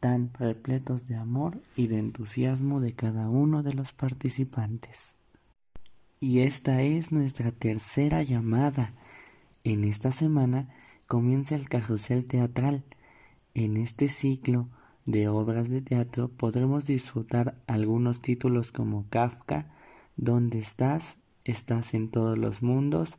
tan 0.01 0.33
repletos 0.35 1.07
de 1.09 1.17
amor 1.17 1.61
y 1.77 1.89
de 1.89 1.99
entusiasmo 1.99 2.81
de 2.81 2.95
cada 2.95 3.29
uno 3.29 3.63
de 3.63 3.75
los 3.75 3.93
participantes. 3.93 5.17
Y 6.21 6.41
esta 6.41 6.83
es 6.83 7.13
nuestra 7.13 7.53
tercera 7.53 8.23
llamada. 8.23 8.95
En 9.65 9.85
esta 9.85 10.13
semana 10.13 10.69
comienza 11.07 11.55
el 11.55 11.69
carrusel 11.69 12.25
teatral. 12.25 12.85
En 13.55 13.77
este 13.77 14.09
ciclo 14.09 14.69
de 15.07 15.29
obras 15.29 15.71
de 15.71 15.81
teatro 15.81 16.29
podremos 16.29 16.87
disfrutar 16.87 17.57
algunos 17.67 18.21
títulos 18.21 18.73
como 18.73 19.09
Kafka, 19.09 19.73
¿Dónde 20.17 20.59
estás? 20.59 21.19
Estás 21.45 21.95
en 21.95 22.11
todos 22.11 22.39
los 22.39 22.63
mundos, 22.63 23.17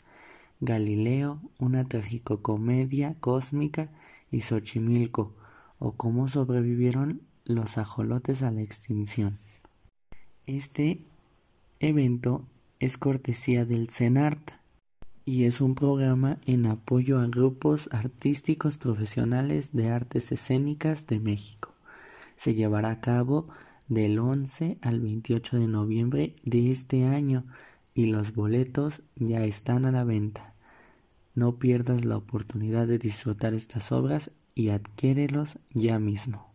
Galileo, 0.59 1.39
una 1.59 1.87
tragicomedia 1.87 3.15
cósmica 3.19 3.89
y 4.31 4.41
Xochimilco, 4.41 5.35
o 5.79 5.91
cómo 5.93 6.27
sobrevivieron 6.27 7.21
los 7.45 7.77
ajolotes 7.77 8.41
a 8.41 8.51
la 8.51 8.61
extinción. 8.61 9.37
Este 10.47 11.05
evento 11.79 12.47
es 12.79 12.97
cortesía 12.97 13.63
del 13.65 13.89
CENART 13.89 14.57
y 15.27 15.43
es 15.43 15.59
un 15.59 15.75
programa 15.75 16.39
en 16.45 16.65
apoyo 16.65 17.19
a 17.19 17.27
grupos 17.27 17.89
artísticos 17.91 18.77
profesionales 18.77 19.73
de 19.73 19.89
artes 19.89 20.31
escénicas 20.31 21.05
de 21.05 21.19
México. 21.19 21.73
Se 22.37 22.55
llevará 22.55 22.91
a 22.91 23.01
cabo 23.01 23.43
del 23.89 24.19
11 24.19 24.77
al 24.81 25.01
28 25.01 25.57
de 25.57 25.67
noviembre 25.67 26.35
de 26.45 26.71
este 26.71 27.03
año 27.03 27.43
y 27.93 28.05
los 28.05 28.35
boletos 28.35 29.01
ya 29.17 29.43
están 29.43 29.83
a 29.83 29.91
la 29.91 30.05
venta. 30.05 30.53
No 31.35 31.59
pierdas 31.59 32.05
la 32.05 32.15
oportunidad 32.15 32.87
de 32.87 32.97
disfrutar 32.97 33.53
estas 33.53 33.91
obras 33.91 34.31
y 34.55 34.69
adquiérelos 34.69 35.57
ya 35.73 35.99
mismo. 35.99 36.53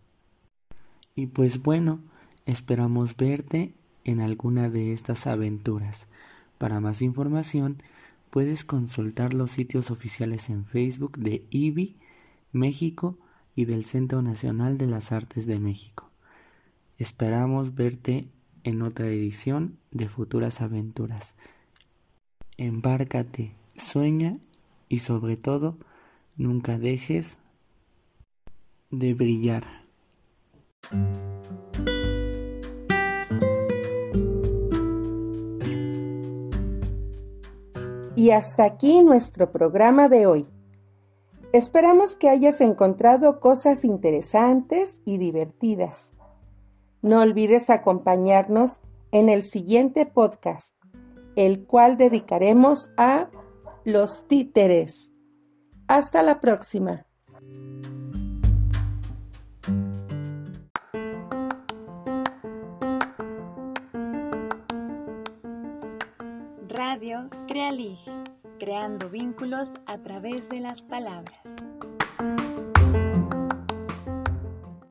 Y 1.15 1.27
pues 1.27 1.63
bueno, 1.63 2.01
esperamos 2.47 3.19
verte 3.19 3.75
en 4.05 4.21
alguna 4.21 4.71
de 4.71 4.95
estas 4.95 5.27
aventuras. 5.27 6.07
Para 6.57 6.81
más 6.81 7.03
información, 7.03 7.83
puedes 8.33 8.65
consultar 8.65 9.35
los 9.35 9.51
sitios 9.51 9.91
oficiales 9.91 10.49
en 10.49 10.65
Facebook 10.65 11.19
de 11.19 11.45
IBI 11.51 11.99
México 12.51 13.19
y 13.55 13.67
del 13.67 13.85
Centro 13.85 14.23
Nacional 14.23 14.79
de 14.79 14.87
las 14.87 15.13
Artes 15.13 15.45
de 15.47 15.59
México. 15.59 16.11
Esperamos 16.97 17.75
verte 17.75 18.31
en 18.65 18.81
otra 18.81 19.07
edición 19.09 19.77
de 19.91 20.09
Futuras 20.09 20.63
Aventuras. 20.63 21.35
Embárcate, 22.57 23.55
sueña 23.77 24.39
y 24.89 25.01
sobre 25.01 25.37
todo 25.37 25.77
nunca 26.39 26.79
dejes 26.79 27.39
de 28.91 29.13
brillar. 29.13 29.67
Y 38.23 38.31
hasta 38.31 38.63
aquí 38.63 39.03
nuestro 39.03 39.51
programa 39.51 40.09
de 40.09 40.29
hoy. 40.29 40.47
Esperamos 41.53 42.15
que 42.15 42.29
hayas 42.29 42.61
encontrado 42.61 43.41
cosas 43.41 43.85
interesantes 43.85 45.03
y 45.05 45.19
divertidas. 45.19 46.15
No 47.01 47.21
olvides 47.21 47.69
acompañarnos 47.69 48.81
en 49.11 49.29
el 49.29 49.43
siguiente 49.43 50.07
podcast, 50.07 50.77
el 51.35 51.67
cual 51.67 51.97
dedicaremos 51.97 52.93
a 52.97 53.29
los 53.85 54.29
títeres. 54.29 55.13
Hasta 55.89 56.23
la 56.23 56.41
próxima. 56.41 57.05
Radio 66.93 67.31
Crealig, 67.49 68.01
creando 68.59 69.09
vínculos 69.09 69.79
a 69.87 69.97
través 70.03 70.51
de 70.51 70.61
las 70.61 70.85
palabras. 70.85 71.65